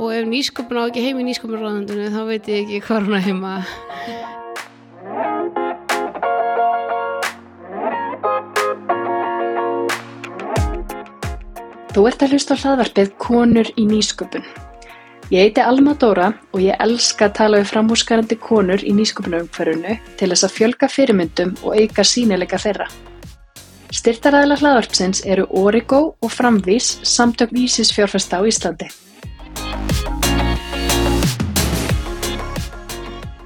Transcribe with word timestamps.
og 0.00 0.14
ef 0.16 0.24
nýsköpun 0.24 0.80
á 0.80 0.82
ekki 0.88 1.04
heim 1.04 1.20
í 1.20 1.26
nýsköpunarráðundinu 1.28 2.08
þá 2.14 2.22
veit 2.30 2.48
ég 2.48 2.64
ekki 2.64 2.80
hvað 2.86 3.06
hún 3.06 3.18
er 3.18 3.26
heima 3.28 3.54
Þú 11.90 12.04
ert 12.06 12.22
að 12.22 12.32
hlusta 12.32 12.54
á 12.54 12.60
hlaðvarpið 12.62 13.08
Konur 13.18 13.68
í 13.74 13.84
nýsköpun. 13.90 14.44
Ég 15.30 15.48
heiti 15.48 15.62
Alma 15.62 15.96
Dóra 15.98 16.28
og 16.54 16.62
ég 16.62 16.78
elska 16.82 17.28
að 17.28 17.34
tala 17.38 17.58
við 17.60 17.68
framhúsgarandi 17.70 18.38
konur 18.42 18.82
í 18.82 18.94
nýsköpunarumhverfunu 18.98 19.92
til 20.18 20.28
þess 20.32 20.46
að 20.46 20.54
fjölga 20.56 20.88
fyrirmyndum 20.90 21.52
og 21.62 21.76
auka 21.78 22.06
sínilega 22.06 22.58
þeirra. 22.58 22.88
Styrtaræðila 23.94 24.56
hlaðvarpsins 24.62 25.22
eru 25.26 25.46
Origo 25.50 26.00
og 26.18 26.34
Framvís 26.34 26.96
samtök 27.06 27.54
vísis 27.54 27.94
fjárfesta 27.94 28.38
á 28.38 28.46
Íslandi. 28.46 28.90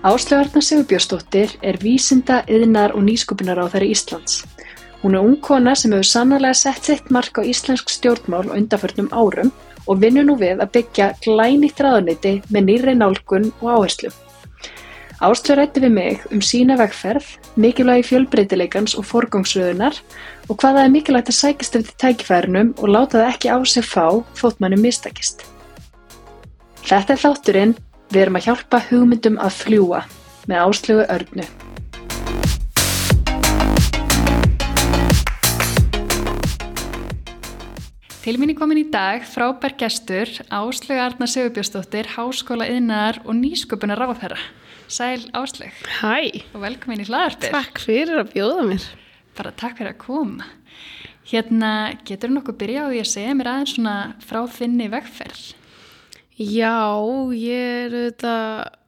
Áslögarna 0.05 0.61
Sigurbjörnsdóttir 0.61 1.55
er 1.65 1.79
vísinda, 1.81 2.43
yðnar 2.45 2.93
og 2.93 3.07
nýsköpunar 3.07 3.57
á 3.57 3.73
þeirri 3.73 3.95
Íslands. 3.95 4.43
Hún 5.01 5.15
er 5.17 5.25
ung 5.25 5.39
kona 5.41 5.73
sem 5.73 5.95
hefur 5.97 6.05
sannarlega 6.05 6.59
sett 6.61 6.85
sitt 6.85 7.07
mark 7.09 7.41
á 7.41 7.43
íslensk 7.49 7.89
stjórnmál 7.89 8.51
og 8.51 8.53
undarförnum 8.53 9.09
árum 9.17 9.49
og 9.89 10.03
vinnur 10.03 10.27
nú 10.29 10.35
við 10.37 10.61
að 10.61 10.75
byggja 10.75 11.07
glænýtt 11.25 11.81
ráðuniti 11.81 12.35
með 12.53 12.67
nýri 12.67 12.95
nálgun 12.99 13.49
og 13.63 13.71
áherslu. 13.79 14.11
Áslög 15.25 15.57
rætti 15.57 15.81
við 15.87 15.97
mig 15.97 16.29
um 16.29 16.45
sína 16.45 16.77
vegferð, 16.77 17.25
mikilvægi 17.57 18.05
fjölbreytileikans 18.11 18.99
og 19.01 19.09
forgangsröðunar 19.09 20.03
og 20.51 20.61
hvaða 20.61 20.85
er 20.85 20.93
mikilvægt 20.99 21.33
að 21.33 21.39
sækist 21.39 21.81
eftir 21.81 21.97
tækifærunum 22.05 22.77
og 22.77 22.93
láta 22.93 23.23
það 23.23 23.33
ekki 23.33 23.57
á 23.57 23.59
sig 23.65 23.89
fá 23.89 24.21
þótt 24.37 24.61
manni 24.61 24.83
mistakist. 24.85 25.49
Þetta 26.85 27.17
er 27.17 27.25
þátturinn 27.25 27.77
Við 28.15 28.23
erum 28.29 28.37
að 28.39 28.45
hjálpa 28.47 28.79
hugmyndum 28.93 29.37
að 29.43 29.55
fljúa 29.59 30.01
með 30.47 30.61
áslögu 30.63 31.05
örnu. 31.11 31.45
Til 38.23 38.35
mín 38.39 38.53
er 38.53 38.59
komin 38.61 38.85
í 38.85 38.85
dag 38.93 39.27
frábær 39.27 39.75
gestur 39.81 40.31
Áslögu 40.47 41.03
Arna 41.03 41.27
Sigurbjörnsdóttir, 41.27 42.13
Háskóla 42.15 42.71
yðnar 42.71 43.19
og 43.25 43.35
nýsköpunar 43.41 43.99
ráðherra. 43.99 44.39
Sæl 44.87 45.27
Áslög. 45.35 45.75
Hæ. 45.99 46.47
Og 46.55 46.63
velkomin 46.63 47.03
í 47.03 47.09
hlaðarpið. 47.11 47.51
Takk 47.51 47.83
fyrir 47.83 48.23
að 48.23 48.31
bjóða 48.37 48.69
mér. 48.71 48.89
Bara 49.35 49.57
takk 49.59 49.83
fyrir 49.83 49.91
að 49.91 50.01
koma. 50.07 50.47
Hérna, 51.35 51.75
getur 52.07 52.31
þú 52.31 52.39
nokkuð 52.39 52.61
byrja 52.63 52.87
á 52.87 52.93
því 52.95 53.03
að 53.03 53.13
segja 53.17 53.37
mér 53.43 53.53
aðeins 53.57 53.75
svona 53.75 53.99
frá 54.23 54.43
þinni 54.55 54.91
vegferð? 54.95 55.45
Já, 56.35 56.99
ég 57.39 57.69
er 57.87 57.93
auðvitað 57.95 58.81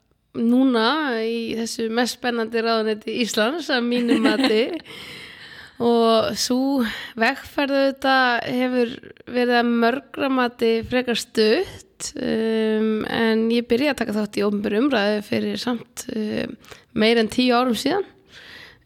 núna 0.43 0.89
í 1.23 1.55
þessu 1.55 1.87
mest 1.95 2.19
spennandi 2.19 2.59
ráðanetti 2.59 3.15
Íslands 3.23 3.69
að 3.71 3.87
mínum 3.87 4.27
mati. 4.27 4.65
Og 5.87 6.33
svo 6.41 6.83
vegferðu 7.21 7.83
þetta 7.85 8.17
hefur 8.49 8.93
verið 9.29 9.59
að 9.61 9.71
mörgra 9.85 10.31
mati 10.33 10.73
frekar 10.89 11.21
stutt 11.21 12.11
um, 12.17 13.05
en 13.05 13.47
ég 13.53 13.69
byrja 13.69 13.93
að 13.93 14.01
taka 14.01 14.17
þátt 14.17 14.41
í 14.41 14.45
ofnbjörn 14.49 14.87
umræðu 14.87 15.23
fyrir 15.29 15.61
samt 15.61 16.07
um, 16.17 16.59
meir 16.97 17.21
en 17.21 17.31
tíu 17.31 17.55
árum 17.55 17.77
síðan. 17.79 18.09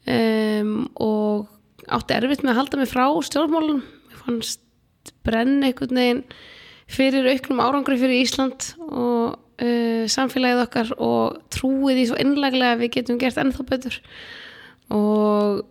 Um, 0.04 0.88
og 1.00 1.48
átti 1.88 2.18
erfitt 2.18 2.44
með 2.44 2.56
að 2.56 2.60
halda 2.60 2.82
mig 2.82 2.92
frá 2.92 3.06
stjórnmálunum. 3.30 3.84
Ég 4.10 4.24
fannst 4.26 5.14
brenn 5.24 5.62
einhvern 5.62 6.02
veginn 6.02 6.24
fyrir 6.90 7.28
auknum 7.30 7.62
árangri 7.62 7.98
fyrir 8.00 8.24
Ísland 8.24 8.72
og 8.88 9.38
uh, 9.62 10.04
samfélagið 10.10 10.62
okkar 10.64 10.92
og 10.98 11.40
trúið 11.54 12.02
í 12.02 12.06
svo 12.10 12.18
innleglega 12.20 12.76
að 12.76 12.84
við 12.84 12.94
getum 12.98 13.20
gert 13.20 13.40
ennþá 13.40 13.66
betur. 13.68 13.98
Og 14.94 15.62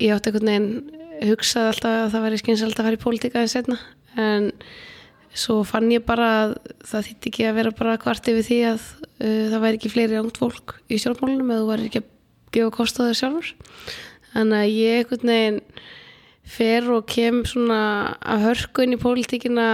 ég 0.00 0.14
átti 0.14 0.30
einhvern 0.30 0.50
veginn 0.50 1.30
hugsað 1.30 1.72
alltaf 1.74 1.96
að 1.96 2.14
það 2.14 2.24
væri 2.26 2.40
skynsald 2.40 2.76
að 2.76 2.86
fara 2.86 2.96
í 2.96 3.02
pólitíka 3.02 3.42
en 3.42 3.52
setna 3.52 3.76
en 4.20 4.48
svo 5.36 5.60
fann 5.68 5.90
ég 5.92 6.02
bara 6.06 6.30
að 6.40 6.54
það 6.88 7.06
þýtti 7.08 7.30
ekki 7.30 7.46
að 7.46 7.58
vera 7.60 7.74
bara 7.76 7.98
kvart 8.00 8.30
yfir 8.32 8.46
því 8.46 8.60
að 8.72 8.80
uh, 8.80 9.44
það 9.52 9.64
væri 9.64 9.80
ekki 9.80 9.92
fleiri 9.92 10.20
ángt 10.20 10.40
fólk 10.40 10.76
í 10.90 10.98
stjórnmálunum 11.00 11.52
eða 11.52 11.62
þú 11.62 11.70
væri 11.70 11.88
ekki 11.90 12.02
að 12.02 12.10
gefa 12.56 12.74
kost 12.74 12.98
á 12.98 13.06
þau 13.06 13.18
sjálfur. 13.20 13.52
Þannig 14.30 14.60
að 14.60 14.74
ég 14.74 15.00
einhvern 15.00 15.32
veginn 15.34 15.60
fer 16.50 16.88
og 16.90 17.06
kem 17.10 17.42
svona 17.46 17.80
að 18.20 18.46
hörkun 18.48 18.96
í 18.96 19.00
pólitíkina 19.00 19.66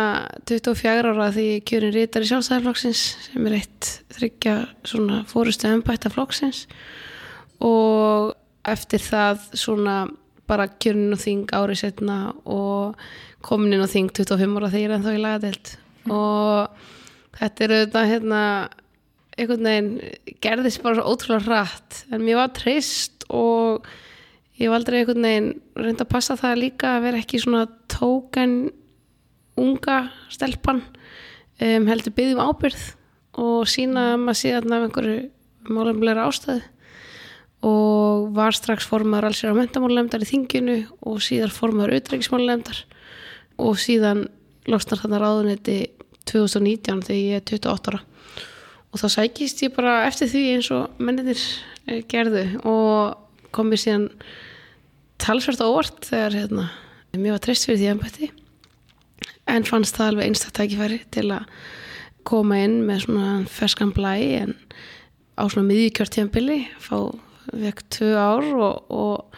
24 0.48 1.12
ára 1.14 1.30
því 1.34 1.46
kjörin 1.68 1.94
rítar 1.94 2.26
í 2.26 2.28
sjálfstæðarflokksins 2.30 3.04
sem 3.30 3.48
er 3.48 3.58
eitt 3.62 3.92
þryggja 4.16 4.56
svona 4.84 5.22
fórustu 5.30 5.70
ennbætta 5.70 6.12
flokksins. 6.12 6.66
Og 7.64 8.34
eftir 8.68 9.00
það 9.00 9.48
svona 9.56 9.96
bara 10.46 10.68
kjörin 10.68 11.14
og 11.16 11.22
þing 11.22 11.54
árið 11.56 11.82
setna 11.82 12.18
og 12.44 12.98
komin 13.46 13.76
inn 13.76 13.84
á 13.84 13.88
þing 13.90 14.12
25 14.14 14.58
ára 14.60 14.72
þegar 14.72 14.96
en 14.96 15.06
þá 15.06 15.12
í 15.12 15.22
lagadelt 15.22 15.72
mm. 16.06 16.12
og 16.14 17.38
þetta 17.38 17.64
er 17.64 17.74
auðvitað 17.76 18.10
hérna 18.12 18.42
einhvern 19.36 19.68
veginn 19.68 19.90
gerðist 20.44 20.82
bara 20.84 20.98
svo 20.98 21.12
ótrúlega 21.12 21.50
rætt 21.50 22.02
en 22.10 22.24
mér 22.24 22.40
var 22.40 22.54
trist 22.56 23.26
og 23.28 23.86
ég 24.60 24.70
var 24.70 24.80
aldrei 24.80 25.00
einhvern 25.00 25.26
veginn 25.26 25.50
reynda 25.76 26.06
að 26.06 26.12
passa 26.12 26.36
það 26.40 26.60
líka 26.62 26.96
að 26.96 27.06
vera 27.06 27.22
ekki 27.22 27.40
svona 27.42 27.66
tóken 27.92 28.56
unga 29.56 29.98
stelpan. 30.32 30.82
Um, 31.56 31.86
heldur 31.88 32.12
byggjum 32.16 32.42
ábyrð 32.44 32.82
og 33.40 33.68
sína 33.68 34.14
maður 34.20 34.40
síðan 34.42 34.74
af 34.76 34.86
einhverju 34.86 35.20
málumleira 35.72 36.26
ástöðu 36.28 36.62
og 37.66 38.32
var 38.36 38.54
strax 38.54 38.84
formaður 38.86 39.30
alls 39.30 39.40
á 39.42 39.56
mentamálulemdar 39.56 40.22
í 40.22 40.28
þinginu 40.28 40.76
og 41.08 41.22
síðan 41.24 41.54
formaður 41.54 41.96
utreiksmálulemdar 42.02 42.82
og 43.64 43.78
síðan 43.80 44.26
losnar 44.68 45.00
þarna 45.00 45.22
ráðunetti 45.22 45.78
2019 46.28 47.02
þegar 47.06 47.22
ég 47.22 47.40
er 47.40 47.46
28 47.46 47.92
ára. 47.92 48.02
Og 48.92 49.00
þá 49.00 49.06
sækist 49.12 49.62
ég 49.64 49.74
bara 49.76 50.02
eftir 50.06 50.30
því 50.30 50.42
eins 50.54 50.68
og 50.74 51.00
menninir 51.02 51.40
gerðu. 52.10 52.44
Og 52.66 53.25
kom 53.56 53.72
mér 53.72 53.82
síðan 53.82 54.10
talsvært 55.22 55.64
óvart 55.64 56.04
þegar 56.06 56.36
hérna, 56.40 56.66
mér 57.16 57.36
var 57.36 57.44
treyst 57.46 57.68
fyrir 57.68 57.80
því 57.80 57.92
ennbætti 57.94 58.30
en 59.50 59.66
fannst 59.66 59.96
það 59.96 60.12
alveg 60.12 60.30
einstakttækifæri 60.30 61.00
til 61.14 61.28
að 61.34 61.50
koma 62.26 62.58
inn 62.64 62.80
með 62.86 63.04
svona 63.06 63.28
ferskan 63.50 63.92
blæ 63.94 64.14
en 64.42 64.56
á 65.38 65.42
svona 65.46 65.68
miðjúkjörtíðanbili 65.68 66.62
fá 66.82 66.96
vekk 67.54 67.84
tvö 67.94 68.10
ár 68.18 68.48
og, 68.56 68.90
og, 68.90 69.36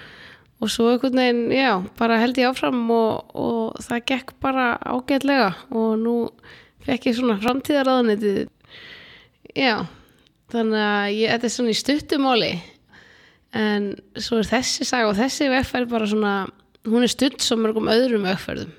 og 0.63 0.73
svo 0.73 0.89
einhvern 0.93 1.21
veginn, 1.21 1.43
já, 1.53 1.73
bara 1.99 2.21
held 2.23 2.41
ég 2.41 2.49
áfram 2.49 2.81
og, 2.95 3.35
og 3.37 3.83
það 3.85 4.07
gekk 4.13 4.35
bara 4.43 4.71
ágætlega 4.81 5.51
og 5.69 5.99
nú 6.01 6.17
fekk 6.87 7.11
ég 7.11 7.19
svona 7.19 7.39
framtíðaráðunitið 7.43 8.47
já, 9.59 9.85
þannig 10.53 10.87
að 10.89 11.13
ég, 11.19 11.35
þetta 11.35 11.51
er 11.51 11.55
svona 11.59 11.75
í 11.75 11.81
stuttumáli 11.83 12.53
en 13.57 13.95
svo 14.17 14.43
er 14.43 14.51
þessi 14.51 14.85
sag 14.89 15.09
og 15.09 15.17
þessi 15.17 15.49
vegferð 15.53 15.95
bara 15.95 16.09
svona, 16.11 16.35
hún 16.89 17.07
er 17.07 17.13
stutt 17.13 17.41
svo 17.45 17.57
mörgum 17.61 17.89
öðrum 17.93 18.27
vegferðum. 18.29 18.75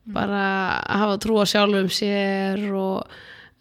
Mm. 0.00 0.14
bara 0.14 0.44
að 0.88 1.02
hafa 1.02 1.18
trú 1.20 1.34
á 1.38 1.44
sjálfum 1.46 1.90
sér 1.92 2.62
og 2.72 3.10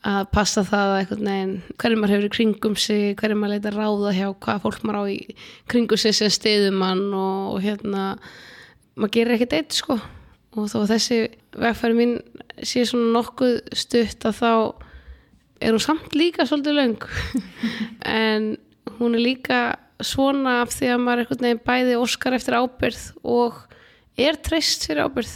að 0.08 0.30
passa 0.32 0.64
það 0.64 0.92
að 0.92 1.00
einhvern 1.00 1.28
veginn 1.28 1.56
hverju 1.82 1.98
maður 2.00 2.14
hefur 2.14 2.28
í 2.28 2.32
kringum 2.36 2.76
sig, 2.80 3.16
hverju 3.20 3.36
maður 3.36 3.58
leita 3.58 3.74
ráða 3.76 4.14
hjá 4.16 4.28
hvað 4.46 4.62
fólk 4.64 4.86
maður 4.88 5.00
á 5.04 5.04
í 5.12 5.18
kringum 5.68 6.00
sig 6.00 6.16
sem 6.16 6.32
stiðum 6.32 6.80
mann 6.80 7.04
og, 7.12 7.58
og 7.58 7.60
hérna 7.66 8.06
maður 8.96 9.14
gerir 9.18 9.36
ekkert 9.36 9.58
eitt 9.60 9.76
sko. 9.76 10.00
Og 10.56 10.70
þó 10.72 10.88
þessi 10.90 11.20
vegfæri 11.60 11.98
mín 11.98 12.16
sé 12.64 12.86
svona 12.88 13.12
nokkuð 13.20 13.60
stutt 13.76 14.26
að 14.26 14.40
þá 14.40 14.54
er 15.60 15.76
hún 15.76 15.84
samt 15.84 16.16
líka 16.16 16.48
svolítið 16.48 16.80
laung 16.80 17.06
en 18.24 18.50
hún 18.98 19.20
er 19.20 19.26
líka 19.28 19.60
svona 20.00 20.62
af 20.64 20.72
því 20.76 20.94
að 20.94 21.04
maður 21.04 21.24
einhvern 21.24 21.46
veginn 21.46 21.66
bæði 21.66 21.98
óskar 22.00 22.36
eftir 22.38 22.58
ábyrð 22.60 23.02
og 23.28 23.58
er 24.20 24.40
treyst 24.44 24.88
fyrir 24.88 25.08
ábyrð 25.08 25.34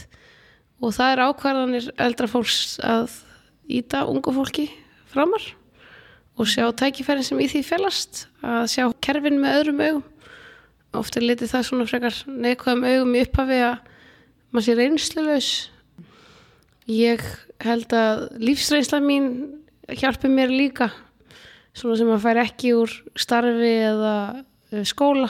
og 0.84 0.96
það 0.96 1.12
er 1.12 1.24
ákvarðanir 1.28 1.90
eldra 2.06 2.30
fólks 2.32 2.78
að 2.84 3.18
íta 3.72 4.04
ungu 4.10 4.34
fólki 4.36 4.70
framar 5.12 5.46
og 6.40 6.50
sjá 6.50 6.66
tækifærin 6.76 7.26
sem 7.26 7.40
í 7.44 7.48
því 7.52 7.62
félast 7.68 8.26
að 8.42 8.66
sjá 8.74 8.86
kerfin 9.06 9.40
með 9.42 9.60
öðrum 9.60 9.84
augum. 9.84 10.06
Ofta 10.94 11.22
litið 11.22 11.52
það 11.52 11.68
svona 11.68 11.90
frekar 11.90 12.18
neikvæðum 12.30 12.88
augum 12.90 13.16
í 13.16 13.24
upphafi 13.26 13.60
að 13.66 13.76
maður 14.54 14.66
sé 14.66 14.76
reynslulegs 14.78 15.52
ég 16.90 17.24
held 17.64 17.96
að 17.96 18.26
lífsreynsla 18.44 19.00
mín 19.04 19.30
hjálpi 19.90 20.30
mér 20.32 20.52
líka 20.54 20.90
svona 21.74 21.98
sem 21.98 22.12
að 22.14 22.26
færa 22.26 22.46
ekki 22.46 22.74
úr 22.78 22.92
starfi 23.18 23.72
eða 23.88 24.16
skóla 24.90 25.30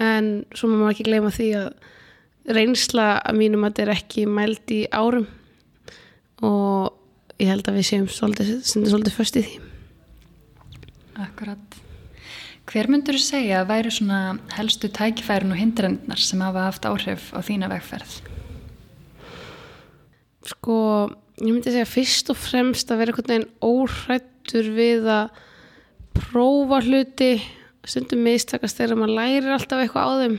en 0.00 0.30
svo 0.54 0.70
má 0.70 0.78
maður 0.78 0.94
ekki 0.94 1.06
gleyma 1.08 1.30
því 1.34 1.48
að 1.60 2.54
reynsla 2.56 3.06
að 3.20 3.38
mínum 3.40 3.64
að 3.64 3.72
þetta 3.72 3.84
er 3.84 3.92
ekki 3.94 4.26
mælt 4.28 4.74
í 4.74 4.80
árum 4.92 5.28
og 6.44 7.38
ég 7.40 7.50
held 7.50 7.70
að 7.70 7.78
við 7.78 7.88
séum 7.88 8.10
svolítið, 8.10 8.52
svolítið, 8.66 9.16
föst 9.16 9.38
í 9.40 9.46
því 9.46 9.62
Akkurat. 11.24 11.80
Hver 12.66 12.88
myndur 12.90 13.14
þú 13.14 13.22
segja 13.22 13.60
að 13.60 13.68
væri 13.70 13.90
svona 13.94 14.20
helstu 14.56 14.88
tækifærin 14.90 15.52
og 15.54 15.60
hindrendnar 15.60 16.18
sem 16.18 16.42
hafa 16.42 16.64
haft 16.66 16.88
áhrif 16.90 17.28
á 17.30 17.38
þína 17.44 17.68
vegferð? 17.70 18.16
sko, 20.48 20.76
ég 21.40 21.50
myndi 21.50 21.72
segja 21.72 21.88
fyrst 21.88 22.30
og 22.32 22.38
fremst 22.38 22.90
að 22.92 23.00
vera 23.00 23.14
einhvern 23.14 23.30
veginn 23.32 23.50
óhrættur 23.64 24.70
við 24.76 25.08
að 25.10 25.42
prófa 26.14 26.80
hluti 26.84 27.30
stundum 27.88 28.24
mistakast 28.24 28.78
þegar 28.80 29.00
maður 29.00 29.18
lærir 29.18 29.54
alltaf 29.54 29.82
eitthvað 29.82 30.08
á 30.08 30.12
þeim. 30.22 30.36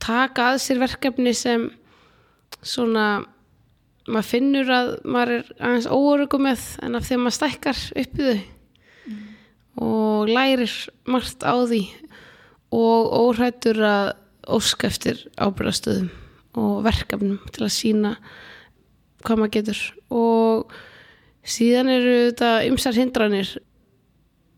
Taka 0.00 0.48
að 0.52 0.62
sér 0.64 0.80
verkefni 0.80 1.34
sem 1.36 1.68
svona 2.60 3.06
maður 4.10 4.30
finnur 4.30 4.72
að 4.74 4.94
maður 5.04 5.34
er 5.36 5.50
aðeins 5.58 5.90
óörugum 5.90 6.46
með 6.48 6.64
en 6.84 6.96
af 6.98 7.06
því 7.06 7.16
að 7.16 7.22
maður 7.24 7.36
stækkar 7.36 7.82
upp 8.02 8.18
í 8.20 8.30
þau 8.30 8.40
og 9.80 10.28
lærir 10.28 10.72
margt 11.08 11.44
á 11.46 11.54
því 11.56 11.82
og 12.76 13.12
óhrættur 13.20 13.80
að 13.86 14.10
óska 14.50 14.88
eftir 14.90 15.22
ábyrðastöðum 15.38 16.10
og 16.60 16.82
verkefnum 16.84 17.38
til 17.54 17.64
að 17.66 17.74
sína 17.74 18.14
hvað 19.24 19.40
maður 19.40 19.54
getur. 19.58 19.80
Og 20.10 20.72
síðan 21.46 21.92
eru 21.92 22.14
þetta 22.30 22.50
ymsar 22.68 22.98
hindranir 22.98 23.54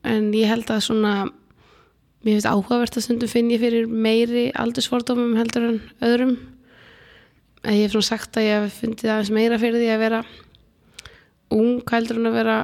en 0.08 0.30
ég 0.34 0.50
held 0.50 0.70
að 0.72 0.84
svona 0.88 1.14
mér 2.22 2.36
finnst 2.36 2.48
áhugavert 2.48 2.96
að 2.96 3.06
stundum 3.06 3.30
finn 3.30 3.50
ég 3.50 3.62
fyrir 3.62 3.88
meiri 3.90 4.44
aldursfordómum 4.58 5.34
heldur 5.38 5.68
en 5.68 5.80
öðrum. 6.06 6.36
Að 7.62 7.78
ég 7.78 7.84
hef 7.86 7.94
svona 7.96 8.08
sagt 8.08 8.38
að 8.38 8.46
ég 8.46 8.64
hef 8.64 8.78
fundið 8.82 9.12
aðeins 9.12 9.32
meira 9.34 9.58
fyrir 9.62 9.82
því 9.82 9.90
að 9.90 10.02
vera 10.02 10.22
ung 11.52 11.82
heldur 11.92 12.20
en 12.20 12.30
að 12.30 12.38
vera 12.38 12.56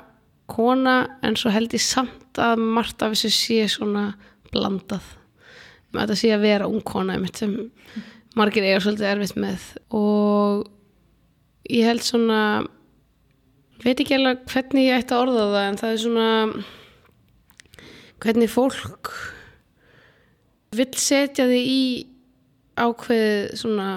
kona 0.49 0.97
en 1.27 1.37
svo 1.39 1.53
held 1.53 1.75
ég 1.77 1.85
samt 1.85 2.41
að 2.41 2.63
margt 2.63 3.03
af 3.05 3.15
þessu 3.15 3.33
sé 3.35 3.61
svona 3.75 4.07
blandað. 4.53 5.05
Með 5.93 6.03
þetta 6.05 6.19
sé 6.23 6.33
að 6.35 6.47
vera 6.47 6.71
ung 6.71 6.83
kona 6.87 7.19
sem 7.35 7.55
margir 8.39 8.67
eiga 8.67 8.81
svolítið 8.85 9.11
erfitt 9.13 9.39
með. 9.41 9.69
Og 9.97 10.67
ég 11.69 11.89
held 11.89 12.05
svona 12.07 12.41
veit 13.83 13.99
ekki 13.99 14.17
alveg 14.17 14.45
hvernig 14.51 14.89
ég 14.89 15.03
ætti 15.03 15.15
að 15.15 15.25
orða 15.27 15.49
það 15.53 15.65
en 15.65 15.81
það 15.83 15.93
er 15.93 16.01
svona 16.05 16.29
hvernig 18.19 18.51
fólk 18.51 19.13
vill 20.79 20.95
setja 20.99 21.47
þig 21.51 21.69
í 21.69 21.85
ákveðið 22.79 23.55
svona 23.59 23.89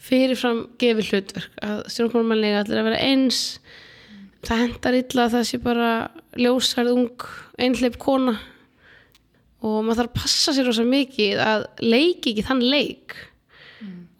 fyrirfram 0.00 0.62
gefi 0.80 1.06
hlutverk 1.10 1.58
að 1.64 1.82
stjórnmálmannlega 1.92 2.62
allir 2.62 2.80
að 2.80 2.88
vera 2.88 3.02
eins. 3.10 3.40
Það 4.46 4.62
hendar 4.64 4.96
illa 4.96 5.26
að 5.26 5.34
það 5.34 5.48
sé 5.50 5.60
bara 5.60 5.90
ljósarð 6.40 6.94
ung 6.94 7.26
einhleip 7.60 7.98
kona 8.00 8.38
og 9.60 9.82
maður 9.84 9.98
þarf 9.98 10.12
að 10.14 10.20
passa 10.22 10.54
sér 10.56 10.70
rosa 10.70 10.86
mikið 10.88 11.42
að 11.44 11.66
leiki 11.84 12.32
ekki 12.32 12.46
þann 12.46 12.62
leik 12.64 13.16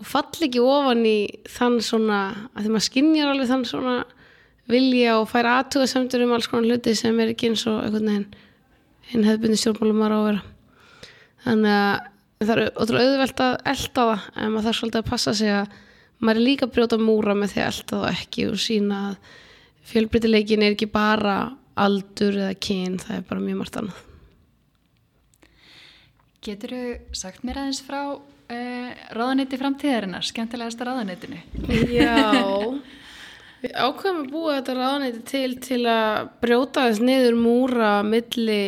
og 0.00 0.08
falli 0.08 0.48
ekki 0.48 0.60
ofan 0.64 1.02
í 1.08 1.18
þann 1.48 1.78
svona 1.84 2.20
að 2.52 2.64
því 2.66 2.72
maður 2.74 2.86
skinnjar 2.86 3.32
alveg 3.32 3.50
þann 3.50 3.66
svona 3.68 3.96
vilja 4.70 5.16
og 5.18 5.28
færa 5.30 5.56
aðtuga 5.60 5.88
semtur 5.90 6.24
um 6.26 6.36
alls 6.36 6.48
konar 6.50 6.68
hluti 6.68 6.94
sem 6.96 7.16
er 7.20 7.32
ekki 7.32 7.50
eins 7.50 7.66
og 7.68 7.80
einhvern 7.84 8.10
veginn 8.10 8.28
hinn 9.10 9.26
hefðbundi 9.26 9.60
stjórnmálum 9.60 10.04
að 10.06 10.26
vera 10.28 10.44
þannig 11.44 11.76
að 11.76 12.46
það 12.46 12.52
er 12.54 12.62
ótrúlega 12.72 13.12
auðvelt 13.12 13.44
að 13.44 13.54
elda 13.72 14.04
það 14.10 14.26
en 14.34 14.52
maður 14.52 14.66
þarf 14.66 14.80
svolítið 14.80 15.00
að 15.00 15.10
passa 15.10 15.34
sig 15.36 15.54
að 15.54 15.78
maður 16.20 16.40
er 16.40 16.46
líka 16.46 16.66
að 16.66 16.74
brjóta 16.76 17.00
múra 17.00 17.36
með 17.36 17.54
því 17.54 17.62
að 17.62 17.70
elda 17.72 18.02
það 18.02 18.20
ekki 18.20 18.46
og 18.50 18.60
sína 18.60 19.00
að 19.08 19.34
fjölbreytileikin 19.90 20.64
er 20.64 20.76
ekki 20.76 20.88
bara 20.92 21.36
aldur 21.80 22.36
eða 22.36 22.54
kyn, 22.60 22.98
það 23.00 23.16
er 23.16 23.26
bara 23.28 23.44
mjög 23.44 23.60
margt 23.60 23.80
annað 23.80 24.06
Getur 26.40 26.72
þú 26.72 26.84
sagt 27.20 27.44
mér 27.44 27.60
aðeins 27.60 27.82
frá 27.84 28.00
uh, 28.16 28.90
ráðanetti 29.12 29.58
framtíðarinnar, 29.60 30.24
skemmtilegasta 30.24 30.88
ráðanettinu? 30.88 31.40
Já 31.92 32.16
Við 33.60 33.74
ákveðum 33.76 34.22
að 34.22 34.30
búa 34.32 34.54
þetta 34.56 34.74
ráðanetti 34.78 35.22
til 35.28 35.50
til 35.60 35.82
að 35.92 36.30
brjóta 36.40 36.86
þess 36.86 37.02
niður 37.04 37.36
múra 37.36 37.90
milli 38.06 38.62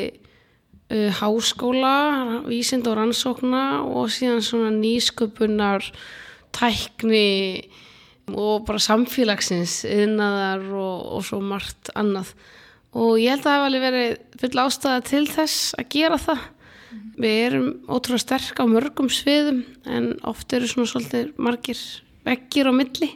uh, 0.93 1.11
háskóla, 1.19 2.43
vísind 2.47 2.87
og 2.91 2.99
rannsókna 2.99 3.83
og 3.83 4.11
síðan 4.13 4.45
svona 4.45 4.73
nýsköpunar 4.77 5.89
tækni 6.53 7.69
og 8.33 8.67
bara 8.69 8.81
samfélagsins 8.81 9.83
yðnaðar 9.89 10.67
og, 10.77 10.99
og 11.17 11.25
svo 11.27 11.41
margt 11.45 11.91
annað. 11.99 12.35
Og 12.93 13.17
ég 13.21 13.33
held 13.33 13.47
að 13.47 13.49
það 13.49 13.57
hef 13.57 13.67
alveg 13.69 13.85
verið 13.87 14.11
full 14.43 14.63
ástæða 14.63 15.05
til 15.09 15.25
þess 15.33 15.73
að 15.81 15.89
gera 15.97 16.21
það. 16.21 16.45
Við 17.23 17.39
erum 17.47 17.67
ótrúlega 17.89 18.25
sterk 18.27 18.61
á 18.61 18.65
mörgum 18.69 19.09
sviðum 19.13 19.63
en 19.89 20.13
oft 20.29 20.53
eru 20.53 20.69
svona 20.69 20.91
svolítið 20.91 21.33
margir 21.41 21.81
vekkir 22.27 22.69
á 22.69 22.73
milli 22.77 23.09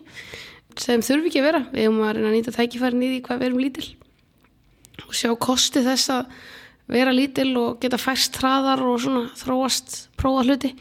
sem 0.81 1.05
þurfi 1.05 1.31
ekki 1.31 1.43
að 1.43 1.49
vera. 1.50 1.62
Við 1.73 1.84
erum 1.84 2.02
að 2.05 2.17
reyna 2.17 2.31
að 2.32 2.37
nýta 2.38 2.56
tækifærin 2.56 3.05
í 3.05 3.12
því 3.12 3.23
hvað 3.28 3.43
við 3.43 3.50
erum 3.50 3.64
lítil 3.64 3.88
og 5.06 5.12
sjá 5.17 5.31
kosti 5.37 5.82
þess 5.84 6.12
að 6.14 6.31
vera 6.91 7.15
lítil 7.15 7.53
og 7.59 7.81
geta 7.83 7.99
fæst 7.99 8.38
hraðar 8.41 8.83
og 8.87 9.00
svona 9.03 9.25
þróast 9.38 9.97
prófa 10.19 10.44
hluti. 10.47 10.73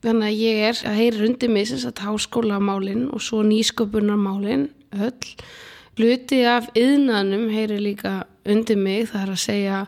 Þannig 0.00 0.30
að 0.30 0.38
ég 0.40 0.62
er 0.70 0.78
að 0.88 0.96
heyri 0.96 1.26
undir 1.28 1.52
mig 1.52 1.68
þess 1.68 1.88
að 1.90 2.04
háskólamálin 2.06 3.02
og 3.12 3.20
svo 3.24 3.42
nýsköpunarmálin 3.44 4.70
öll. 4.96 5.34
Hluti 6.00 6.40
af 6.48 6.70
yðnanum 6.78 7.50
heyri 7.52 7.76
líka 7.82 8.22
undir 8.48 8.80
mig 8.80 9.10
það 9.10 9.26
er 9.26 9.34
að 9.34 9.42
segja 9.42 9.80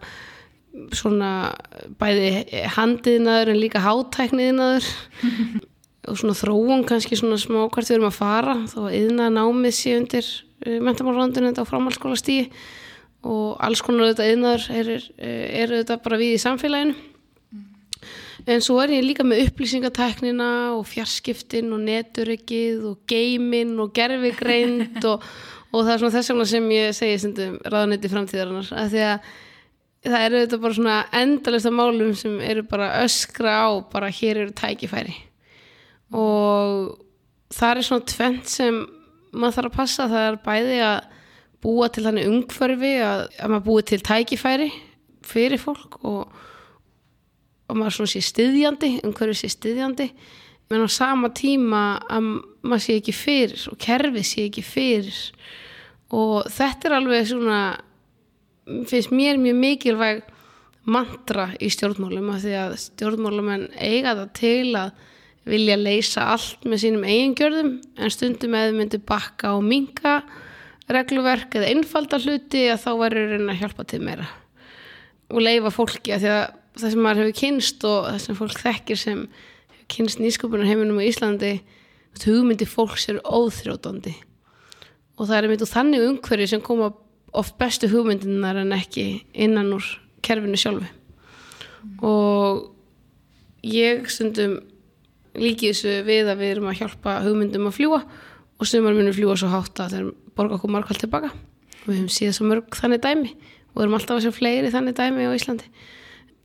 svona 0.93 1.33
bæði 2.01 2.63
handiðnaður 2.77 3.53
en 3.55 3.61
líka 3.61 3.85
hátækniðnaður. 3.85 4.89
Og 6.11 6.17
svona 6.19 6.35
þróun 6.35 6.81
kannski 6.83 7.15
svona 7.15 7.37
smá 7.39 7.61
hvert 7.71 7.87
við 7.87 7.95
erum 7.95 8.09
að 8.09 8.17
fara 8.17 8.55
þó 8.67 8.89
að 8.89 8.95
yðna 8.99 9.29
námið 9.31 9.75
sé 9.77 9.93
undir 9.95 10.31
mentamálrandinu 10.83 11.53
þetta 11.53 11.63
á 11.63 11.71
framhalskóla 11.71 12.19
stíi 12.19 12.49
og 13.23 13.57
alls 13.63 13.83
konar 13.85 14.09
auðvitað 14.09 14.33
yðnaður 14.33 14.69
eru 14.81 14.99
er 15.23 15.73
auðvitað 15.73 16.05
bara 16.05 16.21
við 16.21 16.35
í 16.35 16.43
samfélaginu. 16.43 16.95
En 18.51 18.63
svo 18.65 18.81
er 18.83 18.97
ég 18.97 19.05
líka 19.07 19.23
með 19.23 19.45
upplýsingatæknina 19.47 20.49
og 20.75 20.83
fjarskiptin 20.91 21.71
og 21.77 21.85
neturyggið 21.87 22.89
og 22.91 23.05
geimin 23.07 23.77
og 23.83 23.93
gerfigreind 23.95 24.99
og, 25.07 25.23
og 25.71 25.85
það 25.85 25.93
er 25.93 26.03
svona 26.03 26.17
þess 26.17 26.33
vegna 26.33 26.49
sem 26.51 26.67
ég 26.75 26.97
segi 26.99 27.21
stundum 27.23 27.61
ráðanetti 27.63 28.11
framtíðarinnar 28.11 28.73
að 28.75 28.97
því 28.97 29.05
að 29.07 29.31
það 30.09 30.25
eru 30.27 30.41
auðvitað 30.41 30.65
bara 30.65 30.79
svona 30.81 30.97
endalista 31.21 31.71
málum 31.71 32.11
sem 32.19 32.35
eru 32.43 32.67
bara 32.67 32.91
öskra 33.05 33.55
á 33.63 33.71
bara 33.93 34.11
hér 34.11 34.43
eru 34.43 34.57
tækifæri. 34.59 35.15
Og 36.19 36.99
það 37.55 37.77
er 37.77 37.87
svona 37.87 38.11
tvent 38.11 38.51
sem 38.51 38.83
maður 39.33 39.61
þarf 39.61 39.71
að 39.71 39.79
passa 39.79 40.09
það 40.11 40.27
er 40.27 40.41
bæði 40.43 40.81
að 40.89 41.21
búa 41.63 41.89
til 41.93 42.05
þannig 42.07 42.31
umhverfi 42.31 42.95
að, 43.05 43.27
að 43.39 43.53
maður 43.53 43.67
búi 43.69 43.85
til 43.87 44.01
tækifæri 44.03 44.71
fyrir 45.27 45.61
fólk 45.63 46.01
og, 46.03 46.33
og 47.69 47.79
maður 47.79 48.01
svona 48.01 48.15
sé 48.15 48.25
styðjandi 48.27 48.95
umhverfi 49.07 49.43
sé 49.43 49.53
styðjandi. 49.55 50.09
Menn 50.73 50.87
á 50.87 50.91
sama 50.91 51.31
tíma 51.37 51.85
að 52.11 52.29
maður 52.65 52.85
sé 52.87 52.99
ekki 52.99 53.15
fyrir 53.17 53.69
og 53.71 53.79
kerfið 53.83 54.29
sé 54.29 54.47
ekki 54.49 54.65
fyrir. 54.67 55.23
Og 56.13 56.51
þetta 56.53 56.89
er 56.89 56.99
alveg 56.99 57.31
svona 57.31 57.63
finnst 58.89 59.13
mér 59.15 59.41
mjög 59.41 59.59
mikilvæg 59.59 60.23
mantra 60.83 61.49
í 61.63 61.71
stjórnmálum 61.71 62.31
af 62.35 62.43
því 62.43 62.55
að 62.59 62.77
stjórnmálumenn 62.83 63.69
eiga 63.79 64.17
það 64.19 64.31
til 64.39 64.77
að 64.79 64.95
vilja 65.47 65.77
leysa 65.79 66.27
allt 66.35 66.65
með 66.67 66.85
sínum 66.85 67.07
eigingjörðum 67.07 67.73
en 67.99 68.15
stundum 68.15 68.55
eða 68.59 68.75
myndi 68.77 69.01
bakka 69.07 69.55
og 69.57 69.65
minga 69.67 70.21
regluverk 70.91 71.55
eða 71.59 71.71
einfalda 71.71 72.19
hluti 72.23 72.65
að 72.73 72.83
þá 72.83 72.91
verður 73.01 73.31
reyna 73.37 73.55
að 73.55 73.61
hjálpa 73.63 73.87
til 73.89 74.01
meira 74.03 74.27
og 75.33 75.45
leifa 75.45 75.73
fólki 75.73 76.15
að 76.15 76.25
því 76.25 76.33
að 76.33 76.43
það 76.73 76.95
sem 76.95 77.05
maður 77.05 77.23
hefur 77.23 77.39
kynst 77.39 77.87
og 77.89 78.09
það 78.09 78.19
sem 78.25 78.39
fólk 78.39 78.59
þekkir 78.65 79.01
sem 79.01 79.23
hefur 79.23 79.89
kynst 79.93 80.21
nýsköpunar 80.23 80.69
heiminum 80.69 81.01
á 81.01 81.05
Íslandi 81.05 81.53
hugmyndi 82.23 82.69
fólks 82.69 83.09
eru 83.13 83.23
óþrjótandi 83.25 84.15
og 85.17 85.29
það 85.29 85.37
er 85.39 85.49
myndið 85.53 85.73
þannig 85.73 86.07
umhverju 86.09 86.51
sem 86.51 86.65
koma 86.65 86.91
oft 87.37 87.57
bestu 87.61 87.89
hugmyndinar 87.93 88.61
en 88.61 88.75
ekki 88.77 89.07
innan 89.33 89.73
úr 89.77 89.87
kerfinu 90.25 90.59
sjálfu 90.61 90.85
mm. 90.85 91.97
og 92.05 92.69
ég 93.65 94.09
stundum 94.13 94.59
líki 95.39 95.73
þessu 95.73 96.03
við 96.07 96.29
að 96.29 96.43
við 96.43 96.55
erum 96.57 96.71
að 96.73 96.83
hjálpa 96.83 97.21
hugmyndum 97.25 97.71
að 97.71 97.79
fljúa 97.79 98.03
og 98.03 98.69
sumar 98.69 98.97
munum 98.97 99.17
fljúa 99.17 99.39
svo 99.41 99.51
hátt 99.53 99.81
að 99.81 99.97
þeir 99.97 100.11
borga 100.39 100.59
okkur 100.59 100.75
markvælt 100.75 101.03
tilbaka. 101.05 101.33
Og 101.83 101.89
við 101.89 101.99
hefum 102.01 102.13
síðan 102.17 102.37
svo 102.39 102.49
mörg 102.51 102.79
þannig 102.79 103.03
dæmi. 103.05 103.33
Og 103.73 103.85
erum 103.85 103.97
alltaf 103.97 104.19
að 104.19 104.27
sjá 104.27 104.37
fleiri 104.37 104.73
þannig 104.75 104.99
dæmi 104.99 105.29
á 105.29 105.37
Íslandi. 105.37 105.71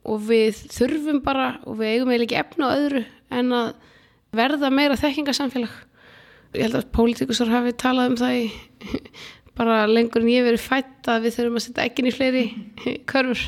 Og 0.08 0.24
við 0.30 0.64
þurfum 0.72 1.20
bara 1.26 1.58
og 1.68 1.82
við 1.82 1.96
eigum 1.96 2.14
eiginlega 2.14 2.28
ekki 2.28 2.42
efna 2.44 2.72
á 2.72 2.76
öðru 2.78 3.04
en 3.38 3.54
að 3.58 3.74
verða 4.38 4.72
meira 4.72 5.00
þekkingasamfélag 5.00 5.74
ég 6.56 6.68
held 6.68 6.78
að 6.80 6.92
pólitíkusar 6.96 7.52
hafi 7.52 7.74
talað 7.80 8.12
um 8.12 8.20
það 8.20 8.38
í, 8.40 8.46
bara 9.58 9.80
lengur 9.90 10.24
en 10.24 10.32
ég 10.32 10.46
verið 10.46 10.64
fætt 10.64 11.10
að 11.12 11.28
við 11.28 11.38
þurfum 11.38 11.60
að 11.60 11.66
setja 11.66 11.88
ekkin 11.88 12.10
í 12.10 12.14
fleiri 12.16 12.46
körfur. 13.12 13.44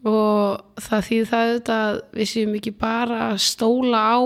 Og 0.00 0.80
það 0.80 1.06
þýði 1.10 1.28
það 1.28 1.46
auðvitað 1.50 1.82
að 1.84 1.98
við 2.16 2.30
séum 2.30 2.54
ekki 2.56 2.72
bara 2.80 3.18
að 3.26 3.42
stóla 3.44 4.00
á 4.00 4.18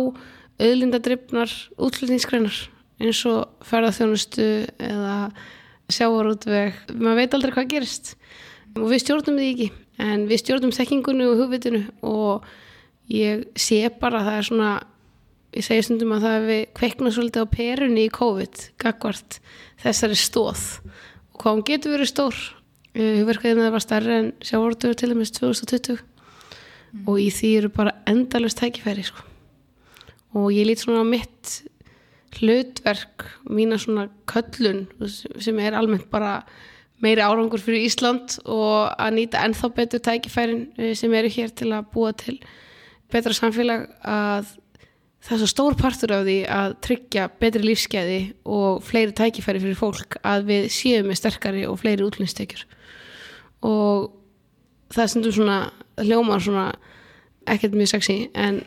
auðlindadryfnar 0.62 1.54
útlutningsgreinar 1.82 2.60
eins 3.10 3.22
og 3.30 3.66
ferðarþjónustu 3.68 4.48
eða 4.78 5.16
sjávarútveg. 5.92 6.82
Maður 6.94 7.20
veit 7.20 7.36
aldrei 7.36 7.54
hvað 7.54 7.72
gerist. 7.74 8.14
Og 8.74 8.88
við 8.90 9.04
stjórnum 9.04 9.38
því 9.38 9.50
ekki 9.52 9.70
en 10.02 10.26
við 10.30 10.42
stjórnum 10.42 10.74
þekkingunni 10.74 11.26
og 11.28 11.40
hugvitinu 11.42 11.84
og 12.02 12.48
ég 13.12 13.44
sé 13.60 13.84
bara 14.00 14.22
að 14.22 14.28
það 14.28 14.38
er 14.38 14.48
svona 14.48 14.70
ég 15.54 15.66
segi 15.66 15.84
stundum 15.86 16.14
að 16.16 16.24
það 16.24 16.36
hefði 16.38 16.58
kveiknað 16.80 17.14
svolítið 17.16 17.46
á 17.46 17.54
perunni 17.54 18.06
í 18.08 18.14
COVID 18.14 18.62
gagvart 18.82 19.38
þessari 19.84 20.18
stóð 20.18 20.64
og 20.82 21.42
hvað 21.42 21.54
hún 21.54 21.66
getur 21.68 21.94
verið 21.94 22.10
stór. 22.10 22.40
Hugverkaðin 22.94 23.62
það 23.64 23.72
var 23.74 23.82
starri 23.82 24.16
en 24.16 24.26
sjávarútveg 24.46 24.98
til 24.98 25.10
dæmis 25.10 25.32
2020 25.34 25.96
mm. 25.98 27.06
og 27.10 27.16
í 27.18 27.26
því 27.34 27.50
eru 27.58 27.70
bara 27.74 27.94
endalust 28.10 28.60
tækifæri 28.60 29.06
sko. 29.06 29.24
og 30.38 30.50
ég 30.54 30.66
lít 30.66 30.82
svona 30.82 31.02
á 31.02 31.06
mitt 31.06 31.54
hlutverk 32.38 33.26
mína 33.50 33.78
svona 33.80 34.08
köllun 34.30 34.86
sem 35.08 35.58
er 35.62 35.76
almennt 35.78 36.10
bara 36.12 36.42
meiri 37.04 37.22
árangur 37.24 37.62
fyrir 37.62 37.84
Ísland 37.88 38.38
og 38.44 38.92
að 38.96 39.16
nýta 39.18 39.42
ennþá 39.44 39.70
betur 39.76 40.02
tækifærin 40.04 40.66
eh, 40.78 40.94
sem 40.96 41.12
eru 41.14 41.30
hér 41.32 41.54
til 41.56 41.72
að 41.74 41.88
búa 41.94 42.12
til 42.16 42.38
betra 43.12 43.34
samfélag 43.36 43.88
að 44.00 44.52
það 45.24 45.36
er 45.36 45.40
svo 45.40 45.50
stór 45.50 45.76
partur 45.80 46.12
af 46.12 46.24
því 46.26 46.38
að 46.52 46.76
tryggja 46.84 47.28
betri 47.40 47.64
lífskeiði 47.64 48.20
og 48.44 48.82
fleiri 48.84 49.14
tækifæri 49.16 49.62
fyrir 49.62 49.78
fólk 49.78 50.18
að 50.22 50.50
við 50.50 50.68
séum 50.74 51.08
með 51.08 51.20
sterkari 51.22 51.64
og 51.68 51.78
fleiri 51.80 52.04
útlinstekjur 52.04 52.66
og 53.64 54.10
það 54.92 55.10
stundum 55.10 55.36
svona 55.38 55.58
hljómar 56.04 56.44
svona 56.44 56.66
ekkert 57.50 57.76
mjög 57.76 57.94
sexy 57.94 58.18
en 58.34 58.62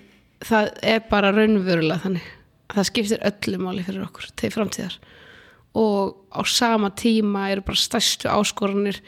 það 0.45 0.73
er 0.85 1.05
bara 1.09 1.33
raunverulega 1.33 2.01
þannig 2.05 2.33
það 2.73 2.89
skiptir 2.89 3.23
öllu 3.29 3.61
máli 3.61 3.85
fyrir 3.85 4.05
okkur 4.07 4.29
til 4.39 4.51
framtíðar. 4.53 4.97
Og 5.77 6.15
á 6.33 6.41
sama 6.47 6.89
tíma 6.89 7.47
eru 7.51 7.63
bara 7.65 7.79
stærstu 7.79 8.29
áskoranir 8.31 8.99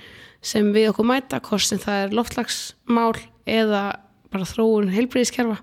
sem 0.41 0.71
við 0.75 0.91
okkur 0.93 1.07
mæta 1.07 1.41
kostin 1.43 1.81
það 1.81 2.03
er 2.05 2.15
loftlagsmál 2.15 3.15
eða 3.49 3.83
bara 4.31 4.47
þróun 4.47 4.93
heilbríðiskerfa 4.93 5.57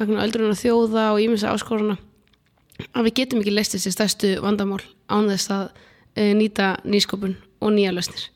vegna 0.00 0.24
öldruna 0.24 0.56
þjóða 0.58 1.10
og 1.14 1.22
ímessa 1.22 1.52
áskorana 1.54 1.96
að 2.92 3.08
við 3.08 3.18
getum 3.20 3.42
ekki 3.42 3.54
leist 3.54 3.76
þessi 3.76 3.92
stærstu 3.94 4.32
vandamál 4.44 4.82
án 5.12 5.30
þess 5.30 5.52
að 5.54 5.66
e, 6.16 6.32
nýta 6.36 6.74
nýskopun 6.84 7.36
og 7.62 7.72
nýja 7.76 7.94
lausnir. 7.94 8.28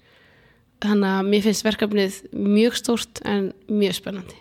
Þannig 0.81 1.13
að 1.13 1.29
mér 1.29 1.45
finnst 1.45 1.67
verkefnið 1.67 2.21
mjög 2.33 2.79
stórt 2.81 3.23
en 3.29 3.51
mjög 3.69 3.99
spennandi. 4.01 4.39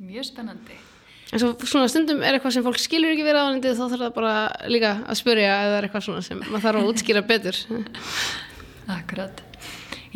Mjög 0.00 0.30
spennandi 0.30 0.85
en 1.32 1.42
svo 1.42 1.52
svona 1.66 1.90
stundum 1.90 2.22
er 2.22 2.36
eitthvað 2.36 2.56
sem 2.56 2.66
fólk 2.66 2.78
skilur 2.80 3.14
ekki 3.14 3.26
verið 3.26 3.42
áðurindið 3.42 3.78
þá 3.78 3.84
þarf 3.84 4.04
það 4.04 4.14
bara 4.20 4.34
líka 4.70 4.92
að 5.02 5.20
spyrja 5.22 5.54
eða 5.64 5.78
er 5.78 5.88
eitthvað 5.88 6.06
svona 6.06 6.26
sem 6.26 6.42
maður 6.44 6.66
þarf 6.68 6.82
að 6.82 6.90
útskýra 6.92 7.24
betur. 7.26 7.62
Akkurat. 8.98 9.42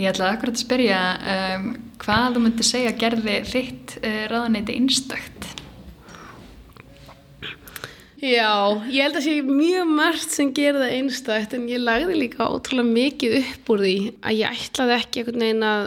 Ég 0.01 0.09
ætla 0.09 0.31
akkurat 0.33 0.57
að 0.57 0.63
spyrja 0.63 0.99
um, 1.35 1.65
hvað 2.01 2.37
þú 2.37 2.43
myndi 2.45 2.65
segja 2.65 2.93
gerði 2.97 3.41
þitt 3.51 3.97
uh, 4.01 4.23
ráðaneyti 4.31 4.77
einstökt 4.79 5.49
Já, 8.21 8.77
ég 8.93 9.01
held 9.01 9.17
að 9.17 9.25
sé 9.25 9.35
mjög 9.45 9.93
margt 9.97 10.33
sem 10.35 10.51
gerði 10.53 10.83
það 10.83 10.95
einstökt 10.99 11.55
en 11.57 11.69
ég 11.71 11.81
lagði 11.81 12.19
líka 12.19 12.49
ótrúlega 12.53 12.93
mikið 12.93 13.37
upp 13.39 13.71
úr 13.73 13.85
því 13.85 13.95
að 14.21 14.37
ég 14.37 14.59
ætlaði 14.61 14.97
ekki 14.99 15.23
einhvern 15.23 15.45
veginn 15.47 15.65
að 15.65 15.87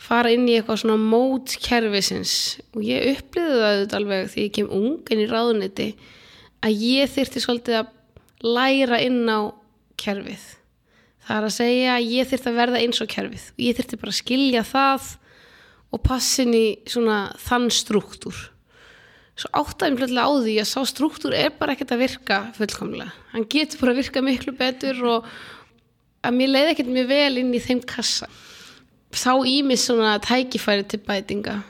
fara 0.00 0.32
inn 0.34 0.46
í 0.48 0.56
eitthvað 0.56 0.82
svona 0.82 0.98
mótkerfisins. 1.00 2.34
Og 2.76 2.84
ég 2.86 3.16
upplýði 3.16 3.52
það 3.56 3.68
auðvitað 3.70 3.98
alveg 4.00 4.30
því 4.32 4.46
ég 4.46 4.54
kem 4.56 4.72
ungen 4.76 5.22
í 5.22 5.28
ráðuniti 5.30 5.88
að 6.66 6.82
ég 6.86 7.12
þyrti 7.12 7.42
svolítið 7.42 7.78
að 7.80 7.92
læra 8.56 9.00
inn 9.04 9.22
á 9.28 9.40
kerfið. 10.00 10.44
Það 11.26 11.38
er 11.38 11.46
að 11.46 11.56
segja 11.56 11.94
að 11.94 12.10
ég 12.14 12.28
þyrti 12.30 12.50
að 12.50 12.58
verða 12.60 12.82
eins 12.82 13.00
og 13.02 13.10
kerfið. 13.10 13.46
Og 13.56 13.64
ég 13.66 13.78
þyrti 13.78 14.00
bara 14.02 14.12
að 14.12 14.20
skilja 14.20 14.66
það 14.66 15.08
og 15.96 16.04
passin 16.04 16.54
í 16.54 16.66
svona 16.90 17.18
þann 17.40 17.66
struktúr. 17.72 18.44
Svo 19.36 19.50
áttaðum 19.52 19.98
hlutlega 20.00 20.28
á 20.28 20.32
því 20.32 20.54
að 20.62 20.70
sá 20.70 20.78
struktúr 20.88 21.34
er 21.36 21.50
bara 21.58 21.74
ekkert 21.74 21.92
að 21.92 22.02
virka 22.06 22.38
fullkomlega. 22.56 23.12
Hann 23.34 23.48
getur 23.52 23.82
bara 23.82 23.92
að 23.92 24.00
virka 24.00 24.22
miklu 24.24 24.54
betur 24.56 25.02
og 25.10 25.28
að 26.24 26.38
mér 26.38 26.52
leiði 26.52 26.72
ekkert 26.72 26.92
mjög 26.94 27.10
vel 27.10 27.40
inn 27.42 27.52
í 27.52 27.60
þeim 27.62 27.82
kassa 27.84 28.30
þá 29.14 29.32
ímis 29.46 29.86
svona 29.86 30.16
tækifæri 30.22 30.86
til 30.90 31.02
bætinga. 31.06 31.60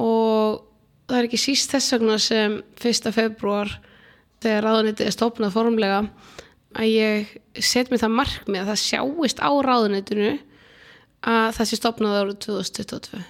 Og 0.00 0.62
það 1.08 1.18
er 1.18 1.28
ekki 1.28 1.40
síst 1.40 1.74
þess 1.74 1.96
vegna 1.96 2.18
sem 2.22 2.58
1. 2.80 3.12
februar 3.14 3.70
þegar 4.44 4.66
ráðunitið 4.68 5.08
er 5.08 5.16
stofnað 5.16 5.54
formlega 5.54 6.00
að 6.74 6.90
ég 6.90 7.36
set 7.62 7.90
mér 7.90 8.02
það 8.02 8.18
markmið 8.18 8.62
að 8.62 8.72
það 8.72 8.82
sjáist 8.82 9.40
á 9.40 9.50
ráðunitinu 9.64 10.32
að 11.24 11.54
það 11.56 11.70
sé 11.70 11.78
stofnað 11.78 12.18
árið 12.20 12.40
2022 12.48 13.22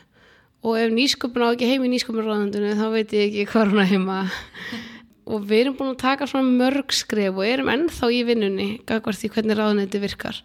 og 0.65 0.81
ef 0.81 0.93
nýsköpun 0.97 1.45
á 1.45 1.53
ekki 1.53 1.69
heim 1.69 1.85
í 1.85 1.93
nýsköpunarráðunitinu 1.93 2.77
þá 2.79 2.87
veit 2.95 3.13
ég 3.13 3.27
ekki 3.29 3.49
hvað 3.53 3.73
hún 3.73 3.83
er 3.83 3.91
heima. 3.91 4.21
Og 5.25 5.45
við 5.49 5.63
erum 5.63 5.77
búin 5.79 5.93
að 5.95 6.03
taka 6.03 6.27
svona 6.29 6.53
mörg 6.53 6.93
skref 6.93 7.39
og 7.39 7.47
erum 7.49 7.71
ennþá 7.73 8.11
í 8.13 8.19
vinnunni 8.29 8.67
gagvart 8.89 9.17
því 9.21 9.31
hvernig 9.33 9.57
ráðuniti 9.57 10.01
virkar. 10.03 10.41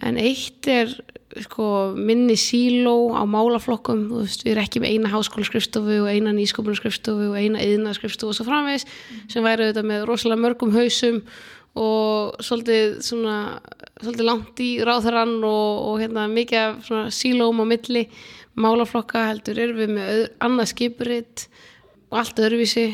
En 0.00 0.16
eitt 0.20 0.68
er 0.72 0.94
sko, 1.44 1.92
minni 1.96 2.36
síló 2.40 3.12
á 3.12 3.22
málaflokkum, 3.28 4.06
þú 4.08 4.22
veist, 4.24 4.44
við 4.46 4.54
erum 4.54 4.64
ekki 4.64 4.82
með 4.82 4.94
eina 4.94 5.12
háskólaskrifstofu 5.12 6.00
og 6.02 6.08
eina 6.08 6.32
nýskopunarskrifstofu 6.36 7.28
og 7.32 7.38
eina 7.38 7.62
yðnarskrifstofu 7.64 8.32
og 8.32 8.38
svo 8.38 8.46
framvegs 8.48 8.86
mm. 8.88 9.22
sem 9.34 9.44
væri 9.44 9.66
auðvitað 9.68 9.88
með 9.90 10.04
rosalega 10.08 10.44
mörgum 10.44 10.74
hausum 10.76 11.20
og 11.78 12.38
svolítið 12.42 12.98
svona, 13.04 13.36
svolítið 14.00 14.28
langt 14.28 14.62
í 14.64 14.70
ráðherran 14.86 15.36
og, 15.46 15.82
og 15.90 15.98
hérna 16.02 16.24
mikið 16.32 16.80
svona 16.86 17.12
sílóm 17.14 17.60
á 17.60 17.64
milli 17.68 18.06
málaflokka 18.58 19.26
heldur 19.28 19.60
erum 19.62 19.82
við 19.82 19.92
með 19.98 20.14
öð, 20.14 20.24
annað 20.48 20.72
skipuritt 20.72 21.44
og 22.08 22.22
allt 22.22 22.40
öðruvísi 22.42 22.86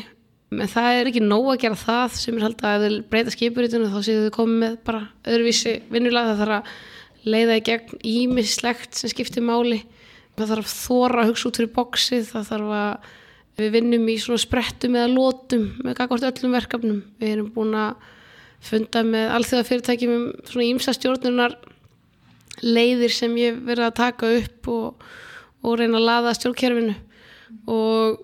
en 0.55 0.69
það 0.71 0.99
er 0.99 1.09
ekki 1.09 1.23
nóg 1.23 1.47
að 1.53 1.61
gera 1.63 1.79
það 1.79 2.19
sem 2.19 2.35
er 2.37 2.45
haldið 2.45 2.67
að 2.89 2.99
breyta 3.11 3.33
skipurittinu 3.33 3.89
þá 3.89 3.97
séu 4.05 4.27
þau 4.27 4.35
komið 4.35 4.59
með 4.61 4.75
bara 4.85 5.01
öðruvísi 5.25 5.79
vinnulega 5.89 6.35
það 6.35 6.43
þarf 6.43 6.59
að 6.59 6.75
leiða 7.25 7.59
í 7.59 7.65
gegn 7.65 8.01
ímislegt 8.05 8.97
sem 8.97 9.11
skiptir 9.11 9.45
máli. 9.45 9.81
Það 10.35 10.51
þarf 10.51 10.73
þóra 10.73 11.21
að 11.23 11.29
hugsa 11.31 11.47
út 11.49 11.59
fyrir 11.59 11.75
bóksið 11.75 12.27
það 12.31 12.49
þarf 12.51 12.73
að 12.79 13.13
við 13.55 13.71
vinnum 13.77 14.09
í 14.11 14.17
svona 14.19 14.41
sprettum 14.41 14.97
eða 14.99 15.13
lótum 15.13 15.69
með 15.83 15.97
gagvart 15.99 16.27
öllum 16.27 16.55
verkefnum. 16.57 16.99
Við 17.21 17.33
erum 17.35 17.51
búin 17.55 17.77
að 17.79 18.11
funda 18.65 19.03
með 19.07 19.31
alþjóða 19.37 19.67
fyrirtækjum 19.69 20.15
um 20.15 20.25
svona 20.49 20.67
ímsa 20.67 20.95
stjórnunar 20.95 21.55
leiðir 22.63 23.13
sem 23.13 23.35
ég 23.39 23.57
verið 23.67 23.89
að 23.89 23.97
taka 23.99 24.31
upp 24.39 24.69
og, 24.71 25.05
og 25.63 25.77
reyna 25.79 25.99
að 25.99 26.07
laða 26.09 26.35
stjórnkerfinu. 26.39 26.95
Og 27.71 28.21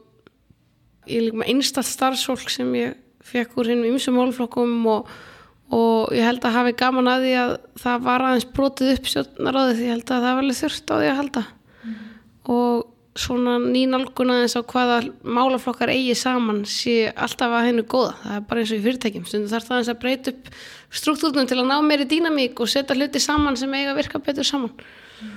ég 1.10 1.28
líka 1.28 1.42
með 1.42 1.54
einstall 1.56 1.88
starfsfólk 1.88 2.52
sem 2.52 2.72
ég 2.78 3.00
fekk 3.26 3.60
úr 3.60 3.72
hinn 3.72 3.86
um 3.86 3.94
ímsum 3.94 4.18
málflokkum 4.18 4.74
og 4.92 5.12
og 5.72 6.14
ég 6.16 6.26
held 6.28 6.46
að 6.46 6.56
hafi 6.58 6.74
gaman 6.80 7.10
að 7.12 7.26
því 7.26 7.34
að 7.42 7.52
það 7.82 8.08
var 8.08 8.26
aðeins 8.28 8.48
brotið 8.56 8.94
upp 8.96 9.12
stjórnaráðið 9.12 9.78
því 9.78 9.86
ég 9.86 9.94
held 9.96 10.08
að 10.08 10.26
það 10.26 10.34
var 10.36 10.42
alveg 10.44 10.60
þurft 10.62 10.92
á 10.92 10.96
því 10.96 11.12
að 11.12 11.20
halda. 11.22 11.44
Mm. 11.82 12.02
og 12.56 12.90
svona 13.20 13.58
nýnalgun 13.60 14.32
aðeins 14.32 14.56
á 14.56 14.62
hvaða 14.64 14.98
málaflokkar 15.24 15.92
eigi 15.92 16.14
saman 16.16 16.62
sé 16.70 17.12
alltaf 17.12 17.52
að 17.52 17.66
hennu 17.68 17.84
góða. 17.84 18.14
Það 18.22 18.36
er 18.38 18.46
bara 18.48 18.62
eins 18.62 18.72
og 18.72 18.80
í 18.80 18.84
fyrirtækjum. 18.86 19.26
Stundum 19.28 19.52
þarf 19.52 19.68
það 19.68 19.78
aðeins 19.78 19.92
að 19.92 20.00
breyta 20.04 20.32
upp 20.32 20.52
struktúrnum 21.02 21.50
til 21.50 21.58
að 21.60 21.68
ná 21.68 21.76
meiri 21.84 22.08
dýnamík 22.08 22.62
og 22.64 22.72
setja 22.72 22.96
hluti 22.96 23.20
saman 23.20 23.60
sem 23.60 23.74
eiga 23.76 23.92
að 23.92 24.00
virka 24.00 24.24
betur 24.24 24.48
saman. 24.48 24.72
Mm. 25.22 25.34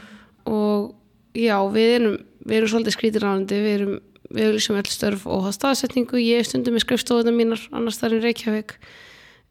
og 0.54 0.94
já 1.34 1.56
við 1.74 1.90
erum, 1.96 2.18
við 2.46 2.56
erum 2.56 2.70
svolítið 2.70 2.94
skrítir 2.94 3.26
ánandi 3.26 3.58
við 3.58 3.74
erum 3.74 3.96
við 4.34 4.54
viljum 4.54 4.78
öll 4.78 4.90
störf 4.90 5.26
og 5.26 5.44
það 5.46 5.56
staðsetningu. 5.58 6.20
Ég 6.22 6.46
stundum 6.46 6.76
með 6.76 6.86
skrifstofuna 6.86 7.34
mínar 7.34 7.66
annars 7.74 7.98
þar 8.00 8.18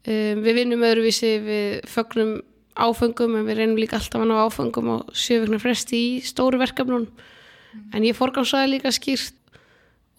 Um, 0.04 0.42
við 0.44 0.58
vinnum 0.60 0.84
öðruvísi, 0.84 1.36
við 1.40 1.78
fögnum 1.88 2.34
áfengum 2.74 3.38
en 3.38 3.46
við 3.46 3.60
reynum 3.60 3.78
líka 3.78 3.98
alltaf 3.98 4.20
að 4.20 4.30
ná 4.30 4.34
áfengum 4.42 4.90
og 4.96 5.14
sjöfugnar 5.16 5.62
fresti 5.62 6.00
í 6.00 6.10
stóru 6.26 6.58
verkefnum 6.60 7.06
mm. 7.06 7.86
en 7.94 8.06
ég 8.06 8.18
fórgámsaði 8.18 8.74
líka 8.74 8.92
skýrt 8.94 9.38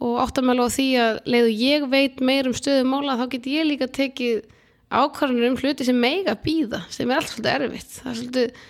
og 0.04 0.20
áttamæla 0.24 0.68
á 0.68 0.70
því 0.72 0.88
að 1.00 1.20
leiðu 1.32 1.52
ég 1.60 1.88
veit 1.92 2.24
meir 2.24 2.48
um 2.50 2.56
stöðum 2.56 2.94
mála 2.96 3.18
þá 3.20 3.26
get 3.36 3.50
ég 3.52 3.68
líka 3.68 3.90
tekið 3.92 4.46
ákvarðanir 4.92 5.52
um 5.52 5.60
hluti 5.60 5.88
sem 5.88 6.00
meiga 6.00 6.36
býða 6.40 6.84
sem 6.94 7.12
er 7.12 7.20
allt 7.20 7.34
svolítið 7.34 7.68
erfitt 7.68 7.94
það 8.00 8.10
er 8.12 8.20
svolítið 8.22 8.66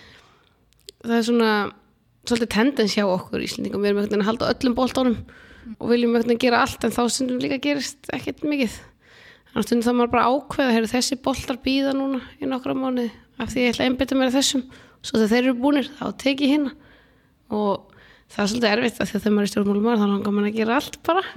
það 1.06 1.16
er 1.16 1.26
svona 1.30 1.54
svolítið 2.26 2.52
tendens 2.56 2.98
hjá 2.98 3.04
okkur 3.06 3.42
í 3.42 3.48
Íslandingum 3.48 3.84
við 3.84 3.92
erum 3.92 4.02
ekkert 4.02 4.18
að 4.18 4.28
halda 4.32 4.52
öllum 4.54 4.76
bóltónum 4.78 5.16
mm. 5.16 5.78
og 5.78 5.94
viljum 5.94 6.18
ekkert 6.18 6.34
að 6.34 6.44
gera 6.46 6.62
allt 6.66 6.86
en 6.86 6.96
þá 6.98 7.02
stundum 7.06 7.42
líka 7.42 7.62
gerist 7.62 8.10
ekkert 8.16 8.42
mikið 8.46 8.80
þannig 9.64 9.82
að 9.82 9.86
þá 9.86 9.96
maður 9.96 10.12
bara 10.12 10.30
ákveða 10.32 10.74
hefur 10.76 10.92
þessi 10.92 11.18
boltar 11.24 11.58
býða 11.64 11.92
núna 11.96 12.20
í 12.40 12.48
nokkra 12.50 12.74
mánuði 12.76 13.10
af 13.40 13.52
því 13.52 13.62
ég 13.62 13.72
ætla 13.72 13.84
að 13.84 13.90
einbytta 13.90 14.18
mér 14.18 14.30
að 14.30 14.36
þessum. 14.36 14.64
Svo 15.00 15.20
þegar 15.20 15.30
þeir 15.32 15.42
eru 15.42 15.54
búnir 15.60 15.90
þá 15.96 16.06
tek 16.20 16.42
ég 16.44 16.52
hérna 16.52 16.72
og 17.56 17.94
það 18.32 18.42
er 18.42 18.50
svolítið 18.52 18.72
erfitt 18.72 19.00
af 19.00 19.10
því 19.10 19.16
að 19.16 19.24
þegar 19.24 19.36
maður 19.36 19.46
er 19.46 19.52
stjórnmálum 19.52 19.86
þá 19.86 20.06
langar 20.10 20.36
maður 20.36 20.50
að 20.50 20.58
gera 20.60 20.80
allt 20.80 21.00
bara. 21.06 21.26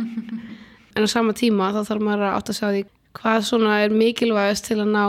En 0.97 1.05
á 1.05 1.07
sama 1.07 1.35
tíma 1.37 1.69
þá 1.71 1.83
þarf 1.85 2.01
maður 2.03 2.25
að 2.25 2.35
átta 2.39 2.53
sig 2.57 2.65
á 2.65 2.73
því 2.73 2.79
hvað 3.19 3.43
svona 3.45 3.75
er 3.83 3.93
mikilvægast 3.93 4.65
til 4.67 4.79
að 4.81 4.89
ná 4.89 5.03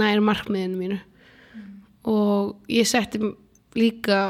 nær 0.00 0.22
markmiðinu 0.24 0.78
mínu. 0.80 0.96
Og 2.08 2.56
ég 2.72 2.88
setti 2.88 3.20
líka 3.76 4.20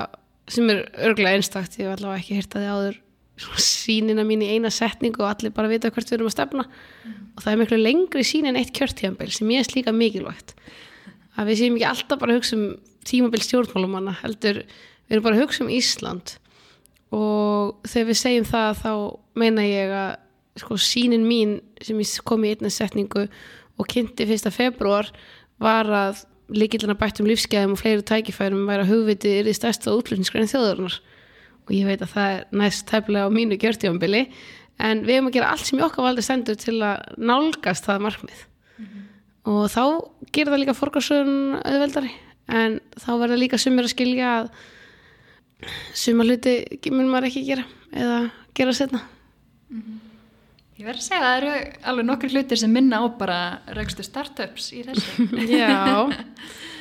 sem 0.50 0.69
er 0.73 0.85
örglega 1.07 1.38
einstakt 1.38 1.78
ég 1.78 1.87
hef 1.87 1.97
allavega 1.97 2.21
ekki 2.21 2.38
hýrt 2.40 2.57
að 2.59 2.64
því 2.64 2.75
áður 2.75 2.99
sínina 3.37 4.25
mín 4.25 4.45
í 4.45 4.49
eina 4.55 4.71
setningu 4.73 5.21
og 5.23 5.28
allir 5.28 5.52
bara 5.55 5.71
vita 5.71 5.90
hvert 5.93 6.09
við 6.09 6.19
erum 6.19 6.31
að 6.31 6.37
stefna. 6.37 6.66
Og 7.37 7.45
það 7.45 7.52
er 7.52 7.61
miklu 7.61 7.78
lengri 7.81 8.25
sín 8.25 8.49
en 8.49 8.57
eitt 8.57 8.73
kjörtíðanbel 8.76 9.31
sem 9.35 9.50
ég 9.52 9.62
er 9.62 9.69
slíka 9.69 9.93
mikilvægt. 9.93 10.55
Að 11.37 11.50
við 11.50 11.61
séum 11.61 11.76
ekki 11.76 11.88
alltaf 11.90 12.21
bara 12.21 12.33
að 12.33 12.40
hugsa 12.40 12.57
um 12.57 12.66
tímabil 13.07 13.43
stjórnmálumanna 13.45 14.16
heldur 14.23 14.62
við 14.64 15.16
erum 15.16 15.26
bara 15.26 15.37
að 15.37 15.45
hugsa 15.45 15.64
um 15.64 15.73
Ísland. 15.73 16.37
Og 17.14 17.76
þegar 17.87 18.09
við 18.09 18.21
segjum 18.23 18.49
það 18.49 18.81
þá 18.81 18.93
meina 19.37 19.66
ég 19.66 19.93
að 19.95 20.14
sko 20.57 20.78
sínin 20.81 21.26
mín 21.28 21.59
sem 21.85 22.00
kom 22.25 22.45
í 22.47 22.55
einna 22.55 22.73
setningu 22.73 23.26
og 23.76 23.90
kynnti 23.93 24.25
fyrsta 24.28 24.52
februar 24.55 25.11
var 25.61 25.90
að 25.93 26.25
líkillina 26.57 26.97
bættum 26.97 27.28
lífsgæðum 27.28 27.75
og 27.75 27.81
fleiri 27.83 28.05
tækifærum 28.07 28.64
væri 28.69 28.87
að 28.87 28.93
hugvitið 28.95 29.40
er 29.40 29.50
í 29.50 29.55
stærsta 29.57 29.93
útlutningsgræn 29.93 30.49
þjóðarinnar 30.49 30.97
og 31.66 31.73
ég 31.75 31.88
veit 31.88 32.02
að 32.02 32.12
það 32.14 32.35
er 32.35 32.44
næst 32.61 32.87
tæflega 32.90 33.26
á 33.26 33.35
mínu 33.35 33.58
gjörtífambili 33.58 34.23
en 34.78 35.02
við 35.06 35.16
hefum 35.16 35.30
að 35.30 35.37
gera 35.38 35.50
allt 35.50 35.66
sem 35.66 35.80
í 35.80 35.85
okkar 35.87 36.06
valdi 36.06 36.23
stendur 36.23 36.58
til 36.61 36.76
að 36.85 37.16
nálgast 37.16 37.88
það 37.88 38.04
markmið. 38.06 38.40
Mm 38.76 38.87
-hmm. 38.87 39.04
og 39.52 39.70
þá 39.73 39.85
gerir 40.32 40.52
það 40.52 40.62
líka 40.62 40.75
forgarsögun 40.75 41.61
auðveldari. 41.64 42.12
En 42.46 42.80
þá 42.94 43.11
verður 43.18 43.42
líka 43.42 43.58
sumir 43.58 43.85
að 43.85 43.94
skilja 43.94 44.32
að 44.40 44.50
suma 45.96 46.25
hluti 46.25 46.66
mun 46.92 47.08
maður 47.08 47.30
ekki 47.30 47.46
gera 47.46 47.64
eða 47.92 48.30
gera 48.54 48.73
setna 48.73 49.00
mm 49.70 49.80
-hmm. 49.82 49.99
Ég 50.76 50.85
verður 50.85 51.00
að 51.00 51.06
segja 51.08 51.20
að 51.20 51.26
það 51.26 51.37
eru 51.37 51.73
alveg 51.88 52.04
nokkur 52.06 52.32
hlutir 52.35 52.58
sem 52.61 52.73
minna 52.73 53.00
á 53.00 53.04
bara 53.18 53.61
raugstu 53.66 54.02
startups 54.02 54.73
í 54.73 54.82
þessu. 54.85 55.25
Já 55.61 56.12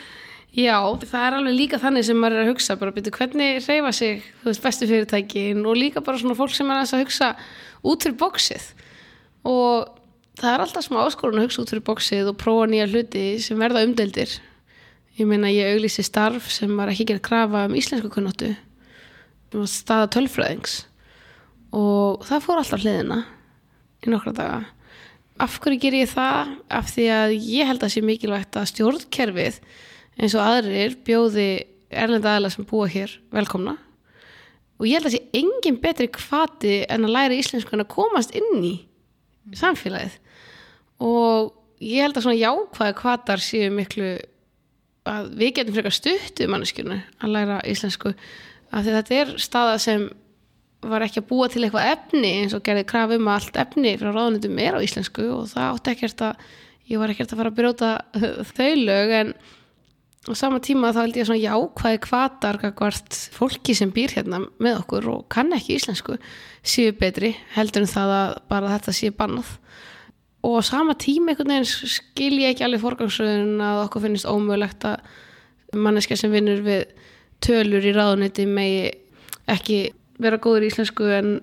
Já, 0.55 0.77
það 1.03 1.25
er 1.25 1.37
alveg 1.39 1.57
líka 1.57 1.79
þannig 1.81 2.07
sem 2.07 2.19
maður 2.19 2.37
er 2.37 2.45
að 2.45 2.51
hugsa 2.53 2.77
bara 2.79 2.95
byrju 2.95 3.13
hvernig 3.17 3.59
reyfa 3.65 3.91
sig 3.91 4.23
þú 4.41 4.49
veist, 4.49 4.63
bestu 4.63 4.87
fyrirtækin 4.87 5.65
og 5.67 5.75
líka 5.75 6.03
bara 6.03 6.21
svona 6.21 6.37
fólk 6.39 6.55
sem 6.55 6.71
er 6.71 6.81
að 6.81 7.03
hugsa 7.03 7.33
út 7.83 8.05
fyrir 8.05 8.17
bóksið 8.21 8.69
og 9.51 9.89
það 10.39 10.51
er 10.53 10.63
alltaf 10.63 10.87
smá 10.87 11.01
áskorun 11.03 11.41
að 11.41 11.49
hugsa 11.49 11.65
út 11.65 11.73
fyrir 11.73 11.87
bóksið 11.89 12.31
og 12.31 12.39
prófa 12.39 12.69
nýja 12.71 12.87
hluti 12.87 13.25
sem 13.43 13.59
verða 13.59 13.83
umdeldir 13.83 14.37
ég 15.19 15.27
meina 15.27 15.51
ég 15.51 15.75
auglísi 15.75 16.07
starf 16.07 16.47
sem 16.51 16.71
var 16.79 16.93
ekki 16.93 17.09
gerð 17.11 17.25
krafa 17.27 17.65
um 17.67 17.75
íslensku 17.75 18.13
kunnáttu 18.13 18.53
staða 19.63 20.09
tölfræðings. 20.11 20.83
Og 21.75 22.23
það 22.27 22.43
fór 22.43 22.61
alltaf 22.61 22.83
hliðina 22.83 23.21
í 24.03 24.11
nokkra 24.11 24.33
daga. 24.35 24.61
Af 25.41 25.57
hverju 25.63 25.79
ger 25.83 25.97
ég 26.01 26.11
það? 26.11 26.55
af 26.71 26.91
því 26.91 27.05
að 27.11 27.33
ég 27.35 27.67
held 27.67 27.83
að 27.83 27.93
sé 27.93 28.03
mikilvægt 28.03 28.55
að 28.55 28.69
stjórnkerfið 28.71 29.59
eins 30.19 30.35
og 30.37 30.43
aðrir 30.45 30.95
bjóði 31.05 31.49
erlenda 31.95 32.35
aðla 32.35 32.51
sem 32.53 32.67
búa 32.67 32.87
hér 32.91 33.11
velkomna. 33.35 33.75
Og 34.79 34.87
ég 34.89 34.97
held 34.97 35.07
að 35.07 35.13
það 35.13 35.17
sé 35.17 35.39
engin 35.39 35.81
betri 35.83 36.07
kvati 36.11 36.77
en 36.91 37.07
að 37.07 37.15
læra 37.15 37.37
íslensku 37.37 37.75
en 37.75 37.85
að 37.85 37.93
komast 37.93 38.33
inn 38.35 38.65
í 38.65 38.73
samfélagið. 39.55 40.17
Og 41.05 41.53
ég 41.83 42.03
held 42.03 42.17
að 42.17 42.27
svona 42.27 42.41
jákvæði 42.41 42.97
kvatar 42.99 43.43
séu 43.43 43.71
miklu 43.71 44.15
að 45.05 45.31
við 45.39 45.55
getum 45.59 45.77
frekar 45.77 45.95
stuttu 45.95 46.47
manneskjörnu 46.51 46.99
að 47.23 47.33
læra 47.35 47.61
íslensku. 47.69 48.15
Af 48.71 48.83
því 48.83 48.95
þetta 48.97 49.19
er 49.21 49.33
staða 49.39 49.79
sem 49.81 50.07
var 50.85 51.05
ekki 51.05 51.21
að 51.21 51.29
búa 51.29 51.47
til 51.49 51.63
eitthvað 51.63 51.91
efni 51.93 52.31
eins 52.41 52.55
og 52.55 52.63
gerði 52.65 52.85
krafum 52.89 53.29
að 53.29 53.39
allt 53.39 53.59
efni 53.63 53.95
frá 54.01 54.11
ráðunitum 54.11 54.59
er 54.61 54.77
á 54.77 54.85
íslensku 54.85 55.25
og 55.33 55.47
það 55.53 55.69
átti 55.71 55.93
ekkert 55.93 56.23
að 56.27 56.43
ég 56.91 57.01
var 57.01 57.13
ekkert 57.13 57.31
að 57.31 57.41
fara 57.41 57.53
að 57.53 57.59
brjóta 57.59 57.91
þau 58.57 58.71
lög 58.81 59.13
en 59.19 59.31
á 60.25 60.33
sama 60.33 60.59
tíma 60.63 60.89
þá 60.95 61.01
held 61.03 61.19
ég 61.19 61.27
svona 61.27 61.43
jákvæði 61.43 61.99
kvatar 62.05 62.57
hvort 62.63 63.17
fólki 63.35 63.75
sem 63.77 63.91
býr 63.93 64.15
hérna 64.17 64.41
með 64.57 64.79
okkur 64.81 65.09
og 65.11 65.27
kann 65.29 65.53
ekki 65.53 65.77
íslensku 65.77 66.17
séu 66.65 66.95
betri 66.97 67.35
heldur 67.53 67.85
en 67.85 67.91
það 67.91 68.13
að 68.15 68.33
bara 68.49 68.73
þetta 68.73 68.95
séu 68.97 69.13
bannað. 69.17 69.51
Og 70.45 70.59
á 70.59 70.61
sama 70.65 70.95
tíma 70.97 71.33
einhvern 71.33 71.53
veginn 71.53 71.69
skil 71.69 72.33
ég 72.41 72.53
ekki 72.53 72.65
alveg 72.65 72.83
forgangsröðun 72.83 73.61
að 73.65 73.83
okkur 73.85 74.05
finnist 74.05 74.29
ómögulegt 74.29 74.85
að 74.89 75.77
manneska 75.77 76.17
sem 76.17 76.33
vinnur 76.33 76.61
við 76.65 76.85
tölur 77.45 77.85
í 77.85 77.93
ráðuniti 77.93 78.45
megi 78.49 78.91
ekki 79.51 79.79
vera 80.21 80.39
góður 80.41 80.65
í 80.65 80.69
íslensku 80.71 81.09
en 81.13 81.33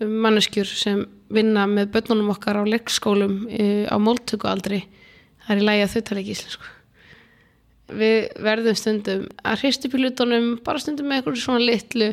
manneskjur 0.00 0.68
sem 0.68 1.06
vinna 1.32 1.66
með 1.70 1.92
börnunum 1.94 2.32
okkar 2.34 2.60
á 2.60 2.64
leikskólum 2.66 3.40
eh, 3.50 3.86
á 3.90 3.96
móltökualdri 4.02 4.84
það 5.46 5.54
er 5.54 5.62
í 5.62 5.66
lægi 5.66 5.86
að 5.86 5.94
þau 5.94 6.04
tala 6.08 6.22
ekki 6.22 6.36
íslensku 6.36 6.79
við 7.98 8.28
verðum 8.44 8.78
stundum 8.78 9.26
að 9.44 9.62
hristu 9.62 9.90
hlutunum 9.92 10.52
bara 10.64 10.82
stundum 10.82 11.10
með 11.10 11.20
eitthvað 11.20 11.40
svona 11.42 11.64
litlu 11.64 12.10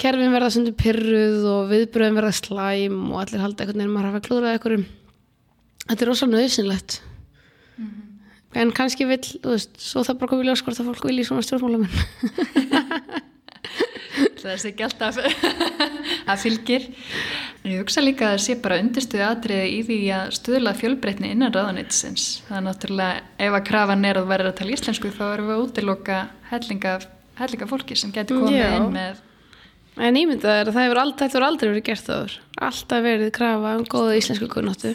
kerfin 0.00 0.34
verða 0.34 0.52
stundum 0.54 0.78
pyrruð 0.78 1.44
og 1.50 1.68
viðbröðum 1.72 2.18
verða 2.20 2.38
slæm 2.40 3.00
og 3.12 3.20
allir 3.22 3.44
halda 3.44 3.64
eitthvað 3.64 3.80
nefnum 3.80 4.00
að 4.00 4.08
hafa 4.08 4.24
klúrað 4.28 4.54
eitthvað 4.54 4.86
þetta 5.84 6.00
er 6.00 6.10
rosalega 6.10 6.40
nöðsynlegt 6.40 6.98
mm 7.76 7.84
-hmm. 7.84 8.08
en 8.62 8.72
kannski 8.72 9.06
vil 9.06 9.20
þú 9.20 9.50
veist, 9.52 9.78
svo 9.78 10.02
það 10.02 10.18
bara 10.18 10.32
komið 10.32 10.50
ljóskort 10.50 10.80
að 10.80 10.90
fólk 10.90 11.04
vilja 11.10 11.28
svona 11.28 11.46
stjórnmálamenn 11.46 11.94
það 14.52 14.62
sé 14.62 14.70
ekki 14.72 14.86
alltaf 14.86 15.18
að 16.30 16.42
fylgir. 16.44 16.88
En 17.64 17.72
ég 17.72 17.82
hugsa 17.82 18.04
líka 18.04 18.28
að 18.28 18.34
það 18.34 18.44
sé 18.44 18.56
bara 18.64 18.78
undirstuði 18.82 19.24
atriði 19.24 19.68
í 19.72 19.82
því 19.88 19.98
að 20.18 20.32
stuðla 20.38 20.74
fjölbreytni 20.76 21.30
innan 21.32 21.54
ráðanitsins 21.54 22.26
það 22.48 22.58
er 22.58 22.64
náttúrulega 22.68 23.46
ef 23.46 23.58
að 23.58 23.68
krafan 23.70 24.08
er 24.08 24.20
að 24.20 24.32
vera 24.32 24.50
að 24.50 24.58
tala 24.60 24.74
íslensku 24.76 25.12
þá 25.14 25.22
erum 25.30 25.48
við 25.48 25.54
að 25.56 25.62
útiloka 25.64 26.18
hellinga, 26.50 26.96
hellinga 27.40 27.70
fólki 27.70 27.96
sem 27.96 28.12
getur 28.12 28.44
komið 28.44 28.60
Já. 28.60 28.74
inn 28.76 28.90
með 28.92 29.22
En 29.94 30.16
ég 30.18 30.26
myndi 30.26 30.48
að 30.50 30.72
það 30.74 30.88
hefur 30.88 30.98
aldrei, 30.98 31.28
aldrei 31.46 31.68
verið 31.68 31.84
gert 31.86 32.08
áður. 32.10 32.32
Alltaf 32.66 33.02
verið 33.04 33.28
krafa 33.36 33.74
um 33.78 33.84
góða 33.86 34.16
íslensku 34.18 34.48
kunnáttu. 34.50 34.90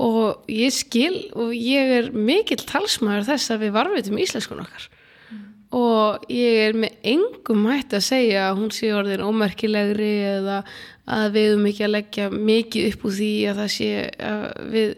Og 0.00 0.48
ég 0.48 0.72
skil 0.72 1.26
og 1.36 1.52
ég 1.52 1.92
er 1.98 2.08
mikill 2.16 2.62
talsmaður 2.64 3.26
þess 3.28 3.52
að 3.52 3.66
við 3.66 3.74
varvitum 3.76 4.20
íslenskun 4.20 4.62
okkar 4.64 4.88
og 5.76 6.26
ég 6.32 6.60
er 6.68 6.76
með 6.78 7.08
engum 7.12 7.66
hægt 7.68 7.96
að 7.96 8.06
segja 8.06 8.48
að 8.48 8.60
hún 8.62 8.74
sé 8.74 8.92
orðin 8.96 9.24
ómerkilegri 9.26 10.12
eða 10.38 10.60
að 11.06 11.26
við 11.36 11.54
um 11.56 11.66
ekki 11.70 11.86
að 11.86 11.94
leggja 11.94 12.28
mikið 12.32 12.90
upp 12.90 13.06
úr 13.06 13.16
því 13.18 13.32
að 13.50 13.60
það 13.60 13.72
sé 13.76 13.90
að 14.26 14.46
við 14.72 14.94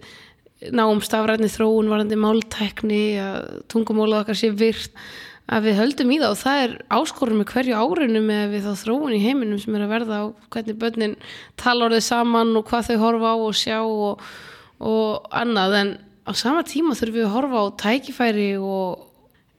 náum 0.74 1.00
stafræðni 1.04 1.48
þróun 1.52 1.90
varandi 1.92 2.18
máltækni 2.18 3.02
að 3.22 3.48
tungumólað 3.70 4.24
okkar 4.24 4.38
sé 4.38 4.50
virt 4.54 4.94
að 5.48 5.68
við 5.68 5.78
höldum 5.78 6.12
í 6.12 6.18
það. 6.20 6.34
Og 6.34 6.40
það 6.42 6.62
er 6.64 6.74
áskorun 6.98 7.40
með 7.40 7.50
hverju 7.52 7.78
árinu 7.78 8.22
með 8.24 8.54
við 8.54 8.66
þá 8.66 8.82
þróun 8.82 9.16
í 9.16 9.22
heiminum 9.22 9.62
sem 9.62 9.78
er 9.78 9.86
að 9.86 9.94
verða 9.94 10.20
á 10.20 10.24
hvernig 10.54 10.78
börnin 10.82 11.16
tala 11.60 11.88
orðið 11.88 12.04
saman 12.08 12.54
og 12.58 12.68
hvað 12.68 12.90
þau 12.90 12.98
horfa 13.04 13.34
á 13.34 13.36
og 13.38 13.58
sjá 13.58 13.78
og, 13.82 14.24
og 14.82 15.28
annað. 15.42 15.76
En 15.82 15.92
á 16.26 16.32
sama 16.36 16.64
tíma 16.66 16.96
þurfum 16.98 17.20
við 17.20 17.28
að 17.28 17.36
horfa 17.36 17.62
á 17.62 17.66
tækifæri 17.84 18.50
og 18.58 19.06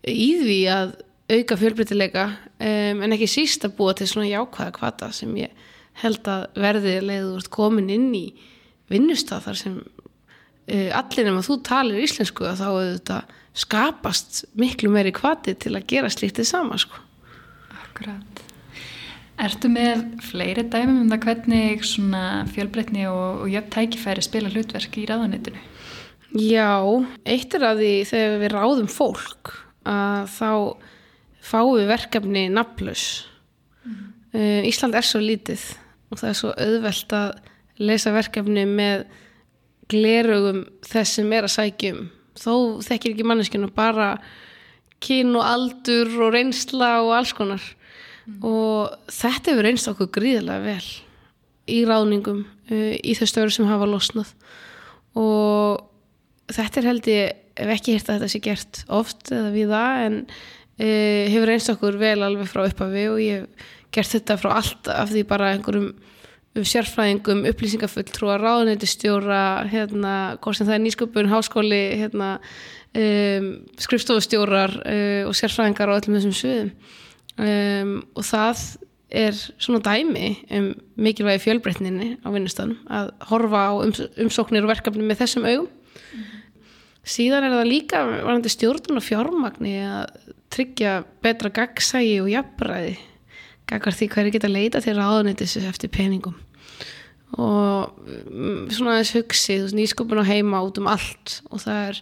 í 0.08 0.32
því 0.44 0.60
að 0.74 0.98
auka 1.30 1.58
fjölbreytileika 1.60 2.26
um, 2.30 3.04
en 3.06 3.16
ekki 3.16 3.30
síst 3.30 3.66
að 3.68 3.76
búa 3.80 3.96
til 3.98 4.10
svona 4.10 4.30
jákvæða 4.30 4.76
kvata 4.80 5.12
sem 5.16 5.36
ég 5.40 5.68
held 6.02 6.28
að 6.32 6.46
verði 6.58 6.96
leiður 7.04 7.50
komin 7.54 7.92
inn 7.94 8.10
í 8.18 8.26
vinnustaf 8.90 9.46
þar 9.46 9.60
sem 9.60 9.78
uh, 9.80 10.90
allir 10.98 11.30
nema 11.30 11.46
þú 11.46 11.60
talir 11.68 12.04
íslensku 12.06 12.48
að 12.50 12.64
þá 12.64 12.68
auðvitað 12.70 13.38
skapast 13.60 14.44
miklu 14.60 14.92
meiri 14.94 15.14
kvati 15.16 15.56
til 15.60 15.76
að 15.76 15.88
gera 15.90 16.12
slíktið 16.14 16.48
sama 16.48 16.78
sko. 16.80 17.02
Akkurat 17.82 18.46
Ertu 19.40 19.70
með 19.72 20.02
fleiri 20.28 20.66
dæmum 20.68 21.06
um 21.06 21.12
það 21.14 21.22
hvernig 21.24 21.84
svona 21.88 22.24
fjölbreytni 22.52 23.06
og, 23.08 23.46
og 23.46 23.52
jöfn 23.54 23.72
tækifæri 23.72 24.24
spila 24.26 24.52
hlutverk 24.52 24.98
í 25.00 25.06
ráðanitinu? 25.08 25.62
Já, 26.36 26.76
eitt 27.24 27.56
er 27.56 27.64
að 27.70 27.80
því 27.80 27.94
þegar 28.10 28.36
við 28.42 28.52
ráðum 28.54 28.90
fólk 28.92 29.54
að 29.88 30.28
þá 30.36 30.52
fáum 31.46 31.78
við 31.78 31.90
verkefni 31.92 32.48
nafnlaus 32.54 33.06
mm. 33.86 33.96
uh, 34.34 34.68
Ísland 34.70 34.98
er 34.98 35.08
svo 35.08 35.22
lítið 35.24 35.64
og 36.10 36.22
það 36.22 36.30
er 36.30 36.38
svo 36.42 36.54
auðvelt 36.58 37.16
að 37.16 37.32
lesa 37.80 38.14
verkefni 38.14 38.66
með 38.68 39.08
glerugum 39.90 40.64
þess 40.86 41.20
sem 41.20 41.34
er 41.34 41.48
að 41.48 41.56
sækjum 41.56 42.06
þó 42.40 42.54
þekkir 42.86 43.16
ekki 43.16 43.28
manneskinu 43.28 43.70
bara 43.76 44.14
kyn 45.04 45.34
og 45.38 45.46
aldur 45.48 46.12
og 46.26 46.34
reynsla 46.36 46.98
og 47.06 47.14
alls 47.18 47.34
konar 47.36 47.64
mm. 47.64 48.40
og 48.46 49.14
þetta 49.14 49.54
hefur 49.54 49.68
reynst 49.68 49.92
okkur 49.92 50.12
gríðilega 50.20 50.66
vel 50.66 50.90
í 51.70 51.84
ráðningum 51.88 52.44
uh, 52.46 52.96
í 53.00 53.16
þau 53.18 53.28
störu 53.30 53.54
sem 53.54 53.70
hafa 53.70 53.90
losnað 53.90 54.34
og 55.18 55.86
þetta 56.54 56.82
er 56.82 56.90
held 56.90 57.10
ég, 57.10 57.36
ef 57.60 57.74
ekki 57.74 57.96
hýrt 57.96 58.10
að 58.10 58.20
þetta 58.20 58.32
sé 58.34 58.42
gert 58.44 58.82
oft 59.00 59.32
eða 59.34 59.52
við 59.54 59.74
það 59.74 60.06
en 60.06 60.20
uh, 60.80 61.26
hefur 61.34 61.54
einst 61.54 61.74
okkur 61.74 62.00
vel 62.02 62.24
alveg 62.24 62.50
frá 62.52 62.66
upphafi 62.66 63.08
og 63.12 63.20
ég 63.24 63.44
hef 63.44 63.68
gert 63.92 64.14
þetta 64.14 64.38
frá 64.38 64.54
allt 64.60 64.90
af 64.94 65.10
því 65.10 65.26
bara 65.30 65.54
einhverjum 65.56 65.94
sérfræðingum, 66.66 67.46
upplýsingafulltrúa 67.46 68.40
ráðnættistjóra, 68.42 69.70
hérna 69.70 70.14
hvort 70.42 70.58
sem 70.58 70.68
það 70.68 70.76
er 70.76 70.84
nýsköpun, 70.84 71.30
háskóli 71.30 71.82
hérna, 72.02 72.30
um, 72.98 73.50
skrifstofustjórar 73.80 74.76
uh, 74.82 75.30
og 75.30 75.38
sérfræðingar 75.38 75.94
á 75.94 75.98
öllum 76.00 76.18
þessum 76.18 76.36
sviðum 76.36 76.72
um, 77.40 77.94
og 78.18 78.26
það 78.28 78.64
er 79.10 79.38
svona 79.58 79.82
dæmi 79.82 80.36
um 80.54 80.72
mikilvægi 81.02 81.46
fjölbreytninni 81.48 82.18
á 82.22 82.28
vinnustanum 82.30 82.78
að 82.94 83.14
horfa 83.32 83.64
á 83.70 83.74
ums 83.80 84.04
umsóknir 84.22 84.66
og 84.66 84.74
verkefni 84.74 85.06
með 85.06 85.24
þessum 85.24 85.48
augum 85.48 85.66
mm 85.70 86.20
-hmm. 86.20 86.44
síðan 87.04 87.48
er 87.48 87.56
það 87.58 87.72
líka 87.72 88.04
varandi 88.06 88.50
stjórnum 88.50 89.02
og 89.02 89.08
fjármagni 89.08 89.76
að 89.82 90.29
tryggja 90.54 91.00
betra 91.24 91.52
gagsægi 91.54 92.20
og 92.24 92.30
jafnbræði 92.34 92.96
gaggar 93.70 93.96
því 93.96 94.08
hverju 94.14 94.34
geta 94.34 94.50
leita 94.50 94.82
til 94.82 94.96
ráðunitis 94.98 95.58
eftir 95.62 95.92
peningum. 95.94 96.38
Og 97.38 97.92
mm, 98.02 98.72
svona 98.74 98.98
þess 98.98 99.18
hugsið 99.20 99.76
nýsköpun 99.78 100.24
á 100.26 100.26
heima 100.26 100.64
út 100.66 100.80
um 100.82 100.90
allt 100.90 101.40
og 101.54 101.62
það 101.62 101.84
er 101.92 102.02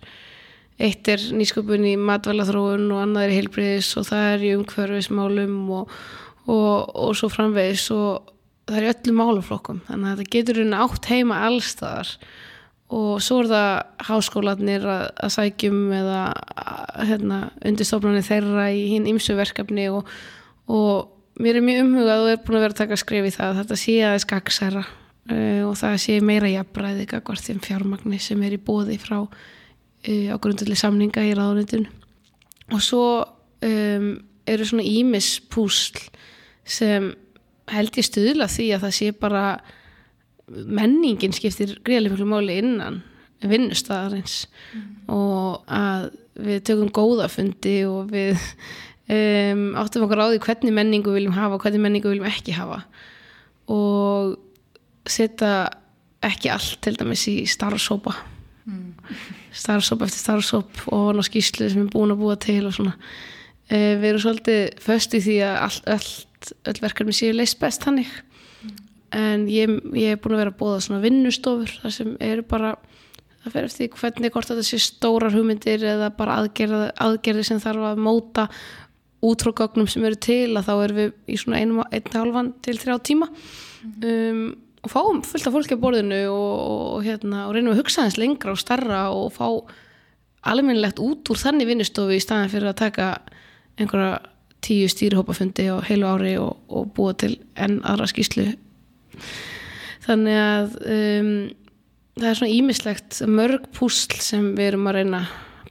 eitt 0.88 1.10
er 1.12 1.25
nýsköpun 1.36 1.89
í 1.89 1.97
matvælaþróun 1.99 2.88
og 2.93 3.01
annað 3.03 3.27
er 3.27 3.36
heilbriðis 3.36 3.91
og 3.99 4.07
það 4.07 4.29
er 4.31 4.47
í 4.47 4.55
umhverfismálum 4.55 5.60
og 5.81 5.91
og, 6.47 6.95
og 6.95 7.15
svo 7.17 7.29
framvegis 7.31 7.88
og 7.95 8.33
það 8.67 8.79
er 8.79 8.86
í 8.86 8.91
öllum 8.93 9.21
máluflokkum 9.21 9.81
þannig 9.88 10.12
að 10.12 10.21
það 10.21 10.31
getur 10.36 10.62
hérna 10.62 10.83
átt 10.86 11.10
heima 11.12 11.41
allstaðar 11.47 12.13
og 12.93 13.19
svo 13.23 13.41
er 13.43 13.50
það 13.52 13.71
háskólanir 14.08 14.86
að, 14.88 15.04
að 15.26 15.34
sækjum 15.36 15.80
eða 15.97 16.21
hérna, 17.10 17.39
undirstofnarnir 17.67 18.26
þeirra 18.28 18.69
í 18.71 18.86
hinn 18.93 19.10
ymsu 19.12 19.36
verkefni 19.36 19.89
og, 19.91 20.08
og 20.71 21.41
mér 21.43 21.60
er 21.60 21.65
mjög 21.65 21.84
umhugað 21.84 22.23
og 22.23 22.32
er 22.32 22.39
búin 22.45 22.60
að 22.60 22.65
vera 22.65 22.76
að 22.76 22.82
taka 22.82 23.00
skrif 23.02 23.28
í 23.28 23.34
það 23.36 23.52
að 23.52 23.60
þetta 23.62 23.80
sé 23.82 23.97
aðeins 24.00 24.28
gagsæra 24.32 24.86
uh, 24.88 25.62
og 25.67 25.76
það 25.82 26.00
sé 26.06 26.17
meira 26.23 26.54
jafnbræði 26.54 27.10
gagvart 27.12 27.50
þeim 27.50 27.62
fjármagni 27.65 28.21
sem 28.23 28.47
er 28.47 28.56
í 28.56 28.63
bóði 28.69 28.97
frá 29.02 29.19
uh, 29.19 30.28
á 30.32 30.36
grundalli 30.39 30.80
samninga 30.80 31.28
í 31.28 31.36
ráðunitun 31.36 31.89
og 32.71 32.84
svo 32.84 33.06
um, 33.67 34.10
eru 34.47 34.67
svona 34.67 34.88
ímispúsl 34.88 36.08
sem 36.67 37.12
held 37.67 38.00
ég 38.00 38.08
stuðla 38.08 38.47
því 38.52 38.69
að 38.76 38.88
það 38.88 38.95
sé 38.95 39.12
bara 39.19 39.43
menningin 40.47 41.36
skiptir 41.36 41.75
greiðlega 41.86 42.27
máli 42.27 42.60
innan 42.62 43.01
vinnustæðarins 43.43 44.45
mm. 44.73 44.86
og 45.13 45.67
að 45.69 46.10
við 46.47 46.62
tökum 46.69 46.91
góðafundi 46.93 47.77
og 47.89 48.12
við 48.13 48.38
um, 48.38 49.75
áttum 49.77 50.05
okkur 50.07 50.23
á 50.23 50.27
því 50.31 50.41
hvernig 50.45 50.75
menningu 50.77 51.13
viljum 51.13 51.36
hafa 51.38 51.57
og 51.57 51.65
hvernig 51.65 51.83
menningu 51.83 52.12
viljum 52.13 52.29
ekki 52.29 52.55
hafa 52.57 52.83
og 53.73 54.38
setja 55.07 55.67
ekki 56.25 56.51
allt 56.53 56.79
til 56.83 56.95
dæmis 56.97 57.27
í 57.29 57.38
starfsópa 57.49 58.15
mm. 58.65 58.91
starfsópa 59.55 60.07
eftir 60.07 60.23
starfsóp 60.23 60.86
og 60.95 61.12
ná 61.17 61.25
skýslu 61.25 61.69
sem 61.69 61.86
er 61.86 61.91
búin 61.93 62.15
að 62.15 62.23
búa 62.23 62.38
til 62.41 62.63
og 62.65 62.77
svona 62.77 62.95
uh, 62.95 63.93
við 63.99 64.10
erum 64.13 64.23
svolítið 64.23 64.63
föst 64.83 65.17
í 65.17 65.23
því 65.27 65.38
að 65.49 65.60
allt, 65.67 65.91
allt 65.97 66.53
öll 66.69 66.79
verkefni 66.83 67.15
séu 67.15 67.33
leist 67.36 67.60
best 67.60 67.86
hannig. 67.88 68.10
En 69.15 69.47
ég, 69.51 69.71
ég 69.95 70.15
er 70.15 70.21
búin 70.21 70.35
að 70.35 70.43
vera 70.43 70.53
að 70.53 70.59
bóða 70.59 70.81
svona 70.83 71.03
vinnustofur 71.03 71.71
þar 71.83 71.93
sem 71.95 72.15
eru 72.23 72.43
bara 72.47 72.73
það 73.43 73.53
fer 73.53 73.69
eftir 73.69 73.93
hvernig 73.95 74.33
hvort 74.33 74.51
þetta 74.51 74.65
sé 74.67 74.79
stórar 74.81 75.35
hugmyndir 75.35 75.85
eða 75.93 76.11
bara 76.17 76.41
aðgerði, 76.41 76.91
aðgerði 77.03 77.47
sem 77.47 77.63
þarf 77.63 77.87
að 77.91 78.03
móta 78.03 78.47
útrókaggnum 79.25 79.89
sem 79.89 80.05
eru 80.05 80.19
til 80.21 80.53
að 80.57 80.67
þá 80.67 80.73
erum 80.75 81.01
við 81.01 81.11
í 81.25 81.39
svona 81.41 81.61
einu, 81.63 81.85
halvan 82.13 82.53
til 82.65 82.77
þrjá 82.77 82.97
tíma 83.07 83.29
mm. 83.31 83.97
um, 84.11 84.45
og 84.85 84.93
fáum 84.93 85.23
fullt 85.25 85.49
af 85.49 85.55
fólki 85.55 85.77
á 85.79 85.83
borðinu 85.83 86.21
og, 86.29 86.53
og, 86.97 87.03
hérna, 87.07 87.47
og 87.47 87.55
reynum 87.55 87.73
að 87.73 87.81
hugsa 87.81 88.05
þess 88.05 88.21
lengra 88.21 88.53
og 88.53 88.61
starra 88.61 89.07
og 89.15 89.31
fá 89.35 89.47
alveg 90.47 91.01
út 91.03 91.31
úr 91.31 91.39
þannig 91.41 91.71
vinnustofu 91.71 92.15
í 92.15 92.23
staðin 92.23 92.51
fyrir 92.53 92.71
að 92.71 92.81
taka 92.83 93.07
einhverja 93.77 94.19
tíu 94.63 94.87
stýrihópafundi 94.89 95.67
á 95.69 95.81
heilu 95.85 96.07
ári 96.09 96.37
og, 96.41 96.61
og 96.69 96.87
búa 96.95 97.13
til 97.17 97.35
enn 97.55 97.81
aðra 97.85 98.07
skýslu 98.09 98.47
þannig 100.06 100.39
að 100.41 100.77
um, 100.95 101.32
það 102.17 102.30
er 102.30 102.39
svona 102.39 102.56
ímislegt 102.56 103.19
mörg 103.30 103.67
púsl 103.75 104.17
sem 104.23 104.53
við 104.58 104.71
erum 104.71 104.89
að 104.89 104.99
reyna 104.99 105.21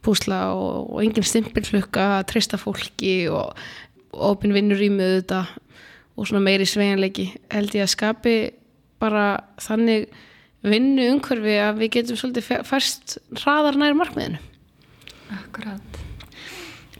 púsla 0.05 0.41
og, 0.55 0.91
og 0.93 1.03
engin 1.03 1.25
stimpilflukka 1.27 2.05
að 2.19 2.27
treysta 2.31 2.59
fólki 2.61 3.15
og, 3.33 3.57
og 4.13 4.23
opin 4.35 4.55
vinnur 4.55 4.81
í 4.83 4.91
möðu 4.93 5.21
þetta 5.21 5.41
og 6.17 6.29
svona 6.29 6.45
meiri 6.45 6.65
sveganleiki 6.69 7.29
held 7.53 7.75
ég 7.77 7.85
að 7.85 7.93
skapi 7.93 8.37
bara 9.01 9.27
þannig 9.61 10.07
vinnu 10.67 11.11
umhverfi 11.13 11.57
að 11.61 11.83
við 11.83 11.93
getum 11.99 12.19
svolítið 12.19 12.65
færst 12.65 13.17
hraðar 13.37 13.77
nær 13.77 13.97
markmiðinu. 13.97 14.41
Akkurát 15.37 16.01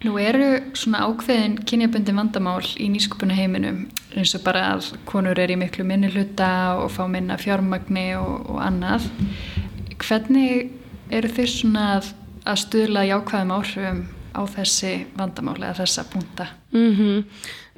Nú 0.06 0.14
eru 0.22 0.50
svona 0.78 1.08
ákveðin 1.08 1.56
kynjabundi 1.66 2.14
vandamál 2.14 2.62
í 2.78 2.90
nýskupuna 2.94 3.34
heiminum 3.34 3.88
eins 4.14 4.36
og 4.38 4.44
bara 4.46 4.68
að 4.76 4.92
konur 5.10 5.40
er 5.42 5.50
í 5.54 5.58
miklu 5.58 5.86
minni 5.88 6.12
hluta 6.14 6.50
og 6.84 6.92
fá 6.94 7.08
minna 7.10 7.38
fjármagni 7.42 8.12
og, 8.20 8.46
og 8.54 8.60
annað. 8.62 9.08
Hvernig 9.98 10.70
eru 11.10 11.32
þeir 11.34 11.50
svona 11.50 11.88
að, 11.96 12.12
að 12.46 12.62
stuðla 12.66 13.08
jákvæðum 13.08 13.56
áhrifum 13.58 14.04
á 14.38 14.42
þessi 14.54 14.94
vandamál 15.18 15.58
eða 15.64 15.80
þessa 15.82 16.06
punta? 16.12 16.48
Mm 16.76 16.94
-hmm. 16.94 17.26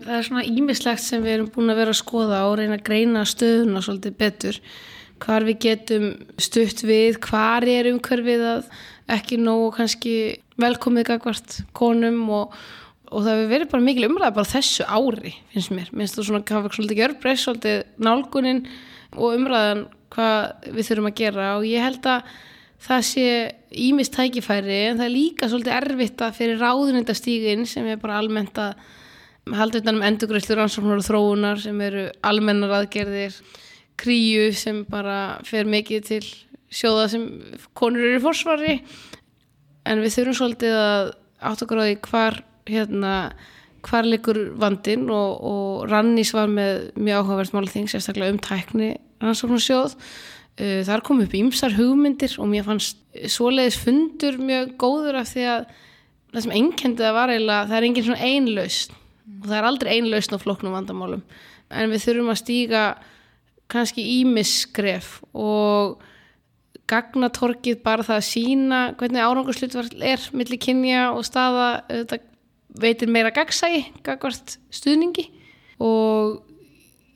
Það 0.03 0.17
er 0.17 0.27
svona 0.27 0.43
ímislegt 0.43 1.03
sem 1.03 1.23
við 1.23 1.34
erum 1.38 1.51
búin 1.55 1.71
að 1.71 1.79
vera 1.82 1.95
að 1.95 2.01
skoða 2.03 2.43
og 2.49 2.58
reyna 2.60 2.75
að 2.75 2.84
greina 2.84 3.25
stöðuna 3.25 3.82
svolítið 3.82 4.17
betur. 4.17 4.60
Hvar 5.19 5.43
við 5.43 5.60
getum 5.60 6.05
stutt 6.38 6.84
við, 6.84 7.19
hvar 7.19 7.63
er 7.63 7.91
umhverfið 7.93 8.43
að 8.43 8.63
ekki 9.08 9.38
nógu 9.38 9.71
kannski 9.75 10.39
velkomið 10.59 11.07
gagvart 11.07 11.59
konum 11.77 12.19
og, 12.35 12.55
og 13.09 13.23
það 13.23 13.31
hefur 13.35 13.51
verið 13.53 13.71
bara 13.71 13.85
mikil 13.85 14.07
umræða 14.09 14.35
bara 14.35 14.51
þessu 14.51 14.85
ári 14.85 15.33
finnst 15.53 15.73
mér, 15.75 15.89
minnst 15.95 16.17
þú 16.17 16.27
svona 16.27 16.43
hafa 16.43 16.73
svolítið 16.75 17.01
gjörbreyst, 17.01 17.47
svolítið 17.47 17.81
nálgunin 18.05 18.63
og 19.15 19.37
umræðan 19.37 19.87
hvað 20.13 20.69
við 20.75 20.87
þurfum 20.87 21.09
að 21.09 21.17
gera. 21.19 21.49
Og 21.57 21.67
ég 21.69 21.85
held 21.85 22.07
að 22.09 22.31
það 22.79 23.05
sé 23.09 23.27
ímist 23.85 24.15
tækifæri 24.15 24.79
en 24.89 24.99
það 24.99 25.07
er 25.07 25.13
líka 25.13 25.49
svolítið 25.51 25.77
erfitt 25.77 26.23
að 26.25 26.37
fyrir 26.37 26.61
ráðunindastígin 26.63 27.65
sem 27.69 27.87
er 27.91 27.99
bara 28.01 28.19
almennt 28.21 28.59
að 28.61 28.77
halda 29.59 29.81
utan 29.81 29.97
um 29.97 30.05
endurgræslu 30.05 30.57
rannsóknar 30.57 31.01
og 31.01 31.07
þróunar 31.07 31.61
sem 31.63 31.81
eru 31.81 32.05
almennar 32.25 32.75
aðgerðir 32.79 33.35
kríu 33.99 34.51
sem 34.55 34.83
bara 34.89 35.39
fer 35.47 35.67
mikið 35.69 36.05
til 36.07 36.21
sjóða 36.69 37.07
sem 37.11 37.25
konur 37.77 38.05
eru 38.05 38.19
í 38.19 38.23
forsvari 38.23 38.75
en 39.89 40.04
við 40.04 40.15
þurfum 40.15 40.38
svolítið 40.38 40.78
að 40.78 41.12
átt 41.49 41.63
okkur 41.65 41.82
á 41.82 41.84
því 41.88 41.95
hvar 42.06 42.39
hérna, 42.69 43.13
hvar 43.86 44.08
likur 44.08 44.39
vandin 44.60 45.08
og, 45.13 45.43
og 45.49 45.86
Rannís 45.89 46.34
var 46.36 46.52
með 46.52 46.89
mjög 46.99 47.23
áhugaverð 47.23 47.56
málþing, 47.58 47.89
sérstaklega 47.89 48.36
um 48.36 48.41
tækni 48.43 48.93
rannsóknarsjóð. 49.23 49.95
Uh, 50.60 50.82
þar 50.88 51.04
kom 51.08 51.21
upp 51.23 51.36
ímsar 51.39 51.75
hugmyndir 51.78 52.36
og 52.41 52.49
mér 52.52 52.65
fannst 52.67 52.99
svoleiðis 53.32 53.80
fundur 53.80 54.39
mjög 54.43 54.73
góður 54.82 55.21
af 55.21 55.32
því 55.32 55.45
að 55.54 55.69
það 56.34 56.43
sem 56.45 56.58
enkendi 56.60 57.06
það 57.06 57.15
var 57.15 57.34
eiginlega, 57.34 57.69
það 57.69 57.78
er 57.78 57.88
engin 57.88 58.08
svona 58.10 58.28
einlaust 58.28 58.97
og 59.39 59.47
það 59.47 59.56
er 59.60 59.67
aldrei 59.69 59.91
einlaust 59.95 60.36
á 60.36 60.38
floknum 60.41 60.75
vandamálum. 60.75 61.23
En 61.69 61.93
við 61.93 62.04
þurfum 62.04 62.34
að 62.34 62.41
stíga 62.41 62.84
kannski 63.69 64.04
ímisskref 64.19 65.19
og 65.38 66.02
gagnatorkið 66.89 67.82
bara 67.86 68.06
það 68.06 68.19
að 68.19 68.28
sína 68.28 68.82
hvernig 68.99 69.25
árangurslutvall 69.25 69.89
er 70.06 70.23
millir 70.36 70.62
kynja 70.62 71.10
og 71.13 71.25
staða 71.28 71.67
þetta 71.88 72.19
veitir 72.80 73.12
meira 73.12 73.34
gagsægi 73.34 73.84
gagvart 74.06 74.58
stuðningi. 74.73 75.28
Og 75.82 76.39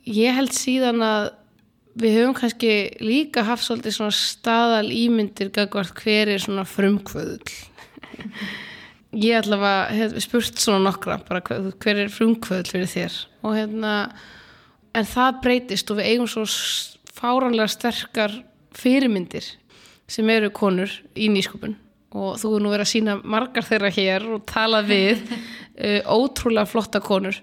ég 0.08 0.34
held 0.36 0.54
síðan 0.54 1.02
að 1.04 1.30
við 2.00 2.18
höfum 2.18 2.36
kannski 2.38 2.74
líka 3.04 3.44
haft 3.46 3.66
svolítið 3.66 3.98
svona 3.98 4.16
staðal 4.18 4.88
ímyndir 4.90 5.52
gagvart 5.54 5.94
hver 6.00 6.32
er 6.34 6.42
svona 6.42 6.66
frumkvöðul 6.66 7.54
ég 9.14 9.38
allavega 9.38 9.94
hef 9.94 10.16
spurt 10.24 10.58
svona 10.60 10.82
nokkra 10.88 11.18
bara 11.28 11.42
hver 11.44 12.00
er 12.04 12.12
frumkvöðul 12.12 12.70
fyrir 12.70 12.90
þér? 12.90 13.18
Og 13.46 13.56
hérna 13.58 13.94
en 14.94 15.08
það 15.08 15.40
breytist 15.44 15.90
og 15.90 16.00
við 16.00 16.10
eigum 16.12 16.30
svo 16.30 16.44
fáranlega 17.14 17.70
sterkar 17.70 18.34
fyrirmyndir 18.74 19.46
sem 20.10 20.28
eru 20.30 20.50
konur 20.54 20.92
í 21.16 21.30
nýskupun 21.32 21.76
og 22.14 22.36
þú 22.38 22.50
er 22.56 22.62
nú 22.62 22.70
verið 22.70 22.84
að 22.84 22.92
sína 22.92 23.14
margar 23.26 23.66
þeirra 23.66 23.90
hér 23.94 24.26
og 24.36 24.44
tala 24.46 24.84
við 24.86 25.24
uh, 25.24 26.12
ótrúlega 26.18 26.70
flotta 26.70 27.00
konur. 27.02 27.40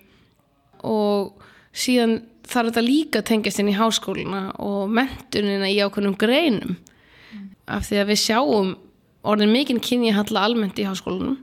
Og 0.87 1.41
síðan 1.75 2.21
þarf 2.47 2.71
þetta 2.71 2.83
líka 2.85 3.19
að 3.19 3.27
tengjast 3.31 3.61
inn 3.61 3.71
í 3.73 3.75
háskóluna 3.75 4.45
og 4.63 4.93
mentunina 4.95 5.67
í 5.67 5.81
ákveðnum 5.83 6.15
greinum. 6.19 6.77
Mm. 7.31 7.51
af 7.67 7.85
því 7.87 7.99
að 7.99 8.09
við 8.09 8.21
sjáum 8.23 8.71
orðin 9.23 9.53
mikinn 9.53 9.83
kynja 9.83 10.15
halla 10.17 10.47
almennt 10.47 10.79
í 10.79 10.87
háskólanum. 10.87 11.37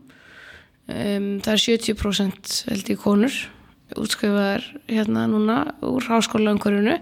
Um, 0.88 1.28
það 1.44 1.52
er 1.52 1.64
70% 1.66 2.59
held 2.72 2.88
í 2.88 2.96
konur 2.96 3.35
útskrifaðar 3.96 4.64
hérna 4.88 5.26
núna 5.31 5.59
úr 5.85 6.04
háskólaumhverfinu 6.09 6.98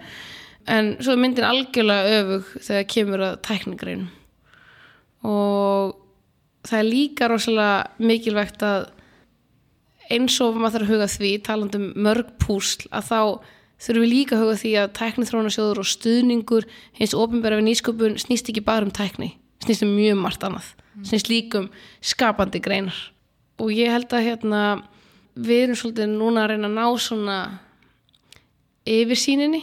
en 0.66 0.94
svo 1.00 1.14
er 1.14 1.22
myndin 1.22 1.46
algjörlega 1.46 2.20
öfug 2.20 2.52
þegar 2.58 2.90
kemur 2.92 3.24
að 3.28 3.38
tækningreinum 3.46 4.10
og 5.26 5.96
það 6.66 6.78
er 6.78 6.88
líka 6.90 7.30
rosalega 7.30 8.06
mikilvægt 8.10 8.64
að 8.66 8.88
eins 10.10 10.38
og 10.42 10.58
maður 10.58 10.78
þarf 10.78 10.86
að 10.86 10.92
huga 10.94 11.08
því 11.14 11.32
talandum 11.46 11.86
mörg 11.98 12.36
púsl 12.42 12.86
að 12.90 13.08
þá 13.10 13.20
þurfum 13.82 14.04
við 14.04 14.12
líka 14.12 14.36
að 14.36 14.44
huga 14.44 14.60
því 14.60 14.72
að 14.82 14.92
tæknithrónasjóður 15.00 15.82
og 15.82 15.90
stuðningur 15.90 16.68
hins 16.98 17.16
ofinbæra 17.16 17.58
við 17.58 17.68
nýsköpun 17.70 18.20
snýst 18.22 18.50
ekki 18.52 18.64
bara 18.66 18.86
um 18.86 18.94
tækni 18.94 19.34
snýst 19.64 19.84
um 19.86 19.94
mjög 19.96 20.18
margt 20.20 20.44
annað. 20.46 20.68
Snýst 21.04 21.30
líka 21.30 21.60
um 21.60 21.70
skapandi 22.00 22.60
greinar. 22.62 22.96
Og 23.60 23.72
ég 23.72 23.92
held 23.92 24.12
að 24.12 24.26
hérna 24.26 24.60
við 25.36 25.62
erum 25.66 25.78
svolítið 25.80 26.12
núna 26.12 26.44
að 26.44 26.52
reyna 26.52 26.68
að 26.70 26.76
ná 26.76 26.86
svona 27.00 27.38
yfirsýninni 28.86 29.62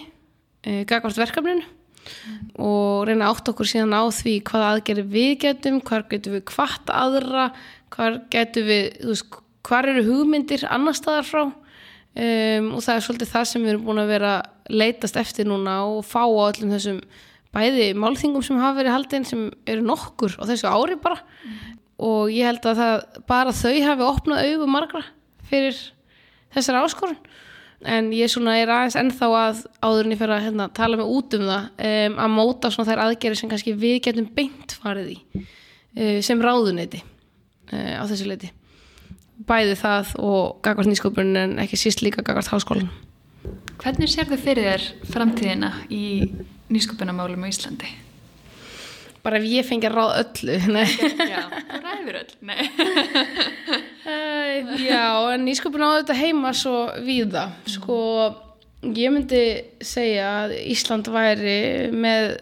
e, 0.63 0.84
gagvart 0.89 1.19
verkefninu 1.19 1.63
mm. 1.63 2.38
og 2.63 3.08
reyna 3.10 3.30
átt 3.32 3.52
okkur 3.52 3.69
síðan 3.69 3.95
á 3.95 4.04
því 4.13 4.38
hvað 4.49 4.67
aðgerði 4.69 5.06
við 5.13 5.34
getum, 5.45 5.82
hvað 5.86 6.08
getum 6.13 6.38
við 6.38 6.45
hvart 6.54 6.93
aðra, 6.93 7.49
hvað 7.93 8.21
getum 8.34 8.69
við, 8.69 8.88
veist, 9.10 9.38
hvað 9.63 9.91
eru 9.93 10.08
hugmyndir 10.10 10.65
annar 10.71 10.97
staðar 10.97 11.28
frá 11.28 11.43
um, 11.43 12.71
og 12.76 12.82
það 12.84 12.95
er 12.95 13.06
svolítið 13.08 13.34
það 13.34 13.45
sem 13.52 13.63
við 13.63 13.73
erum 13.73 13.86
búin 13.88 14.04
að 14.04 14.15
vera 14.15 14.34
leitast 14.71 15.19
eftir 15.19 15.47
núna 15.49 15.78
og 15.89 16.04
fá 16.08 16.23
á 16.23 16.47
öllum 16.49 16.73
þessum 16.76 16.99
bæði 17.54 17.91
málþingum 17.99 18.45
sem 18.45 18.60
hafa 18.62 18.80
verið 18.80 18.95
haldinn 18.95 19.28
sem 19.30 19.45
eru 19.69 19.86
nokkur 19.86 20.36
á 20.41 20.43
þessu 20.49 20.69
ári 20.69 20.97
bara 21.02 21.19
mm. 21.21 21.60
og 22.10 22.32
ég 22.34 22.49
held 22.49 22.65
að 22.71 22.82
það, 22.82 22.95
bara 23.30 23.56
þau 23.56 23.76
hafi 23.88 24.08
opnað 24.08 24.47
auðu 24.49 24.69
margra 24.71 25.04
fyrir 25.49 25.78
þessari 26.54 26.82
áskorun 26.82 27.19
en 27.89 28.10
ég 28.15 28.32
svona 28.32 28.56
er 28.62 28.72
aðeins 28.72 28.98
ennþá 29.00 29.30
að 29.39 29.62
áðurinn 29.84 30.15
ég 30.15 30.22
fer 30.22 30.34
að 30.34 30.43
hérna, 30.48 30.67
tala 30.76 31.00
með 31.00 31.13
út 31.13 31.38
um 31.38 31.46
það 31.50 31.86
um, 31.89 32.17
að 32.26 32.36
móta 32.38 32.72
svona 32.74 32.89
þær 32.91 33.04
aðgerið 33.08 33.39
sem 33.41 33.52
kannski 33.52 33.76
við 33.80 33.98
getum 34.08 34.30
beint 34.36 34.76
farið 34.84 35.15
í 35.15 35.17
uh, 35.19 36.19
sem 36.26 36.43
ráðuneyti 36.43 37.04
uh, 37.04 37.96
á 38.00 38.04
þessu 38.10 38.30
leiti 38.30 38.52
bæði 39.48 39.76
það 39.80 40.13
og 40.24 40.62
gagvart 40.63 40.91
nýsköpun 40.91 41.36
en 41.39 41.58
ekki 41.63 41.80
síst 41.80 42.06
líka 42.06 42.24
gagvart 42.26 42.52
háskólan 42.54 42.91
Hvernig 43.84 44.08
sér 44.08 44.30
þau 44.30 44.38
fyrir 44.39 44.69
þér 44.69 44.84
framtíðina 45.12 45.72
í 45.91 46.06
nýsköpunamálum 46.72 47.43
á 47.43 47.48
Íslandi? 47.50 47.89
Bara 49.24 49.40
ef 49.40 49.46
ég 49.48 49.64
fengi 49.68 49.88
að 49.88 49.96
ráð 49.96 50.14
öllu 50.22 50.56
Já, 51.34 51.44
þú 51.70 51.84
ræður 51.86 52.22
öll 52.24 52.34
Uh, 54.04 54.74
já, 54.84 55.32
en 55.32 55.46
nýsköpun 55.48 55.80
á 55.80 55.96
þetta 56.02 56.16
heima 56.20 56.50
svo 56.52 56.90
víða. 57.06 57.46
Sko, 57.72 57.96
ég 58.84 59.14
myndi 59.14 59.44
segja 59.80 60.26
að 60.42 60.58
Ísland 60.74 61.08
væri 61.08 61.88
með, 61.96 62.34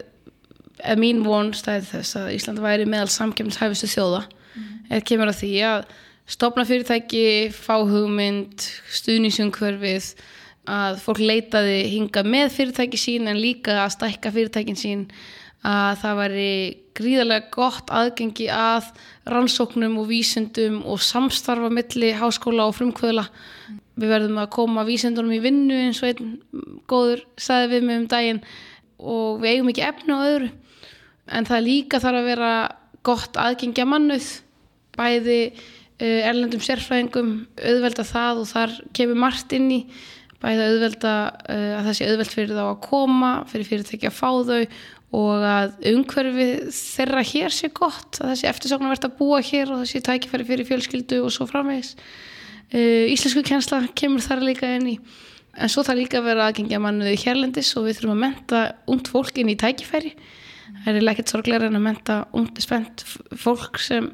eða 0.82 0.96
mín 0.98 1.22
von 1.22 1.52
stæði 1.54 1.86
þess 1.92 2.18
að 2.18 2.32
Ísland 2.34 2.62
væri 2.64 2.88
meðal 2.90 3.12
samkjöfnishæfustu 3.14 3.92
þjóða. 3.94 4.24
Mm. 4.56 4.72
Eða 4.90 5.06
kemur 5.12 5.30
að 5.30 5.38
því 5.44 5.52
að 5.70 5.86
stopna 6.34 6.66
fyrirtæki, 6.66 7.24
fá 7.54 7.76
hugmynd, 7.78 8.66
stuðnísumkverfið, 8.98 10.10
að 10.72 10.98
fólk 11.02 11.22
leitaði 11.22 11.78
hinga 11.94 12.26
með 12.26 12.52
fyrirtæki 12.56 12.98
sín 13.00 13.30
en 13.30 13.40
líka 13.42 13.84
að 13.84 13.94
stækka 13.96 14.34
fyrirtækin 14.34 14.78
sín 14.78 15.06
að 15.66 16.00
það 16.02 16.18
væri 16.18 16.52
gríðarlega 16.98 17.50
gott 17.54 17.90
aðgengi 17.94 18.48
að 18.52 18.88
rannsóknum 19.30 19.94
og 20.02 20.08
vísendum 20.10 20.80
og 20.82 21.02
samstarfa 21.02 21.70
milli 21.72 22.10
háskóla 22.18 22.66
og 22.68 22.76
frumkvöðla. 22.78 23.28
Við 23.94 24.12
verðum 24.12 24.40
að 24.42 24.52
koma 24.56 24.86
vísendunum 24.88 25.36
í 25.36 25.42
vinnu 25.44 25.78
eins 25.86 26.00
og 26.02 26.10
einn 26.10 26.36
góður 26.90 27.22
sagði 27.40 27.76
við 27.76 27.86
mig 27.86 28.00
um 28.00 28.08
daginn 28.10 28.40
og 28.98 29.42
við 29.42 29.56
eigum 29.56 29.70
ekki 29.72 29.86
efnu 29.86 30.16
á 30.18 30.26
öðru. 30.26 30.48
En 31.32 31.46
það 31.46 31.66
líka 31.68 32.00
þarf 32.02 32.22
að 32.22 32.30
vera 32.32 32.52
gott 33.06 33.38
aðgengi 33.38 33.82
að 33.82 33.90
mannuð, 33.92 34.28
bæði 34.98 35.38
uh, 35.52 36.20
erlendum 36.28 36.62
sérfræðingum, 36.62 37.32
auðvelda 37.62 38.06
það 38.08 38.42
og 38.42 38.50
þar 38.50 38.74
kemur 38.96 39.22
margt 39.22 39.54
inn 39.56 39.70
í 39.70 39.80
bæði 40.42 40.66
auðvelda 40.66 41.12
uh, 41.30 41.70
að 41.78 41.86
það 41.86 41.96
sé 41.98 42.08
auðveld 42.08 42.34
fyrir 42.34 42.58
þá 42.58 42.64
að 42.64 42.82
koma, 42.86 43.30
fyrir 43.50 43.68
fyrirtæki 43.68 44.08
að 44.08 44.18
fá 44.18 44.28
þau 44.48 44.60
og 45.12 45.44
að 45.44 45.74
umhverfi 45.92 46.46
þeirra 46.72 47.22
hér 47.28 47.52
sé 47.52 47.68
gott, 47.76 48.18
að 48.18 48.30
það 48.30 48.38
sé 48.40 48.48
eftirsóknar 48.48 48.94
verðt 48.94 49.08
að 49.10 49.16
búa 49.18 49.40
hér 49.44 49.72
og 49.72 49.82
það 49.82 49.90
sé 49.90 50.02
tækifæri 50.06 50.48
fyrir 50.48 50.68
fjölskyldu 50.70 51.20
og 51.26 51.34
svo 51.34 51.46
framvegis. 51.50 51.94
Uh, 52.72 53.08
íslensku 53.12 53.44
kjensla 53.46 53.82
kemur 53.98 54.24
þar 54.24 54.44
líka 54.48 54.70
inn 54.78 54.94
í, 54.94 54.98
en 55.52 55.72
svo 55.72 55.84
það 55.86 56.02
líka 56.02 56.24
vera 56.24 56.48
aðgengja 56.48 56.80
mannuði 56.80 57.18
hérlendis 57.26 57.74
og 57.76 57.88
við 57.88 58.00
þurfum 58.00 58.14
að 58.16 58.22
menta 58.24 58.62
ungd 58.88 59.12
fólk 59.12 59.42
inn 59.42 59.52
í 59.52 59.58
tækifæri. 59.60 60.14
Það 60.82 60.96
er 60.96 61.10
ekkert 61.12 61.34
sorglega 61.34 61.68
en 61.68 61.76
að 61.76 61.84
menta 61.84 62.22
ungd 62.32 62.62
spennt 62.64 63.04
fólk 63.36 63.76
sem 63.82 64.08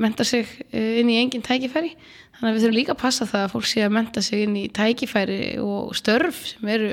menta 0.00 0.24
sig 0.24 0.48
inn 0.72 1.10
í 1.12 1.18
engin 1.20 1.44
tækifæri. 1.44 1.92
Þannig 2.38 2.52
að 2.52 2.54
við 2.54 2.62
þurfum 2.62 2.76
líka 2.76 2.94
að 2.94 3.00
passa 3.02 3.26
það 3.26 3.44
að 3.44 3.52
fólk 3.56 3.66
sé 3.66 3.82
að 3.82 3.94
menta 3.96 4.22
sig 4.22 4.44
inn 4.44 4.54
í 4.54 4.68
tækifæri 4.70 5.40
og 5.58 5.96
störf 5.98 6.44
sem 6.52 6.70
eru 6.70 6.92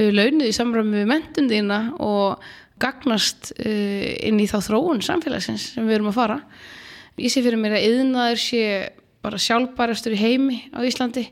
launuð 0.00 0.48
í 0.48 0.54
samræmi 0.56 1.02
við 1.02 1.10
mentundina 1.10 1.80
og 2.00 2.44
gagnast 2.80 3.50
uh, 3.58 4.08
inn 4.24 4.40
í 4.40 4.48
þá 4.48 4.56
þróun 4.70 5.02
samfélagsins 5.04 5.74
sem 5.74 5.84
við 5.84 5.98
erum 5.98 6.08
að 6.12 6.16
fara. 6.16 6.38
Ég 7.20 7.32
sé 7.32 7.44
fyrir 7.44 7.60
mér 7.60 7.76
að 7.76 7.86
yðnaður 7.90 8.40
sé 8.40 8.64
bara 9.20 9.40
sjálfbærastur 9.44 10.16
í 10.16 10.22
heimi 10.22 10.58
á 10.72 10.80
Íslandi 10.88 11.26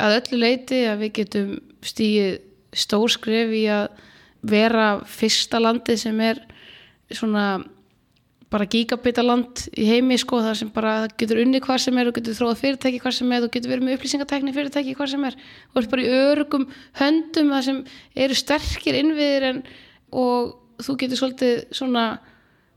að 0.00 0.18
öllu 0.22 0.40
leiti 0.40 0.82
að 0.88 1.02
við 1.04 1.14
getum 1.20 1.54
stíið 1.84 2.38
stórskref 2.76 3.52
í 3.56 3.64
að 3.72 3.90
vera 4.46 4.88
fyrsta 5.04 5.60
landi 5.60 5.98
sem 6.00 6.16
er 6.24 6.40
svona 7.12 7.58
bara 8.52 8.66
gigabitaland 8.70 9.64
í 9.74 9.88
heimi 9.88 10.16
sko 10.20 10.38
þar 10.44 10.58
sem 10.60 10.70
bara 10.74 10.94
getur 11.18 11.40
unni 11.42 11.58
hvað 11.62 11.80
sem 11.86 11.98
er 11.98 12.10
og 12.10 12.14
getur 12.16 12.36
þróað 12.38 12.60
fyrirtæki 12.60 13.00
hvað 13.02 13.16
sem 13.18 13.32
er 13.34 13.46
og 13.46 13.52
getur 13.54 13.72
verið 13.72 13.86
með 13.88 13.96
upplýsingatekni 13.98 14.54
fyrirtæki 14.54 14.94
hvað 14.98 15.12
sem 15.14 15.26
er. 15.26 15.38
Og 15.72 15.80
er 15.82 15.88
bara 15.90 16.04
í 16.04 16.12
örugum 16.20 16.68
höndum 17.00 17.52
þar 17.56 17.66
sem 17.66 17.82
eru 18.26 18.38
sterkir 18.38 18.98
innviðir 19.00 19.48
en 19.50 19.62
og 20.14 20.82
þú 20.84 20.98
getur 21.02 21.22
svolítið 21.22 21.64
svona 21.74 22.04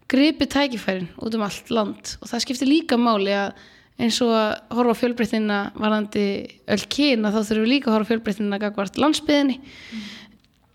gripið 0.10 0.53
tækifærin 0.55 1.12
út 1.21 1.38
um 1.38 1.45
allt 1.45 1.69
land. 1.69 2.15
Og 2.17 2.32
það 2.32 2.45
skiptir 2.47 2.71
líka 2.71 2.97
máli 2.97 3.36
að 3.38 3.53
eins 3.99 4.17
og 4.23 4.32
að 4.34 4.77
horfa 4.77 4.95
fjölbreyttina 5.01 5.60
varandi 5.77 6.25
öll 6.71 6.86
kyna 6.89 7.34
þá 7.34 7.41
þurfum 7.41 7.65
við 7.65 7.73
líka 7.73 7.91
að 7.91 7.97
horfa 7.97 8.13
fjölbreyttina 8.13 8.60
gagvart 8.62 8.99
landsbyðinni 9.01 9.58
mm. 9.60 10.05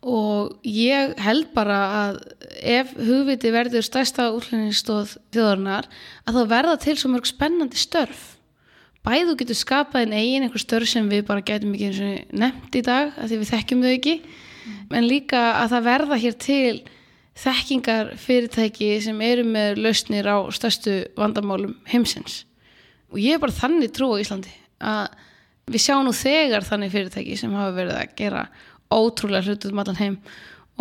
Og 0.04 0.68
ég 0.68 1.16
held 1.24 1.50
bara 1.56 1.80
að 1.98 2.20
ef 2.60 2.92
hugviti 2.98 3.52
verður 3.54 3.86
stærsta 3.86 4.28
útlæningsstóð 4.36 5.16
þjóðarnar 5.34 5.88
að 6.28 6.38
þá 6.38 6.42
verða 6.52 6.78
til 6.84 6.96
svo 7.00 7.10
mörg 7.12 7.28
spennandi 7.28 7.80
störf. 7.80 8.34
Bæðu 9.04 9.36
getur 9.40 9.58
skapað 9.58 10.06
einn 10.06 10.16
eigin 10.16 10.46
einhver 10.46 10.62
störf 10.62 10.88
sem 10.88 11.08
við 11.08 11.26
bara 11.28 11.44
gætum 11.44 11.74
ekki 11.76 12.12
nefnt 12.32 12.76
í 12.76 12.84
dag 12.84 13.16
að 13.16 13.32
því 13.32 13.40
við 13.40 13.50
þekkjum 13.52 13.84
þau 13.84 13.92
ekki. 13.92 14.18
Mm. 14.64 14.96
en 14.96 15.08
líka 15.08 15.40
að 15.60 15.74
það 15.74 15.86
verða 15.88 16.18
hér 16.22 16.36
til 16.40 16.76
þekkingar 17.36 18.14
fyrirtæki 18.20 18.90
sem 19.02 19.20
eru 19.26 19.44
með 19.44 19.80
lausnir 19.84 20.28
á 20.30 20.38
stærstu 20.54 21.02
vandamálum 21.18 21.74
heimsins. 21.90 22.44
Og 23.12 23.20
ég 23.20 23.36
er 23.36 23.42
bara 23.42 23.54
þannig 23.54 23.92
trú 23.94 24.14
á 24.14 24.22
Íslandi 24.22 24.52
að 24.80 25.18
við 25.74 25.84
sjáum 25.84 26.06
nú 26.06 26.14
þegar 26.16 26.66
þannig 26.66 26.94
fyrirtæki 26.94 27.36
sem 27.40 27.52
hafa 27.56 27.74
verið 27.76 27.98
að 27.98 28.14
gera 28.18 28.46
ótrúlega 28.98 29.48
hlutuð 29.48 29.74
um 29.74 29.82
allan 29.82 30.00
heim 30.00 30.18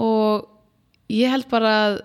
og 0.02 0.49
ég 1.13 1.32
held 1.34 1.47
bara 1.52 1.73
að, 1.86 1.97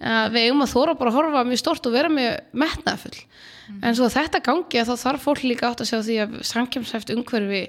að 0.00 0.34
við 0.36 0.46
eigum 0.48 0.64
að 0.64 0.74
þóra 0.74 0.96
bara 0.98 1.12
að 1.12 1.18
horfa 1.18 1.44
mjög 1.48 1.62
stort 1.62 1.88
og 1.88 1.96
vera 1.96 2.12
mjög 2.12 2.58
metnafull 2.64 3.16
mm. 3.20 3.80
en 3.82 3.98
svo 3.98 4.10
þetta 4.12 4.42
gangi 4.44 4.80
að 4.80 4.92
þá 4.92 5.06
þarf 5.06 5.28
fólk 5.28 5.44
líka 5.44 5.70
átt 5.70 5.84
að 5.84 5.90
sjá 5.90 5.98
því 6.00 6.18
að 6.24 6.36
samkjömsæft 6.50 7.14
umhverfi 7.14 7.62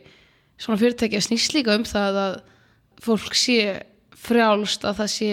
svona 0.56 0.80
fyrirtæki 0.80 1.20
að 1.20 1.28
snýst 1.28 1.56
líka 1.56 1.76
um 1.76 1.88
það 1.88 2.20
að 2.24 2.36
fólk 3.06 3.38
sé 3.38 3.60
frjálst 4.26 4.86
að 4.88 5.02
það 5.02 5.12
sé 5.14 5.32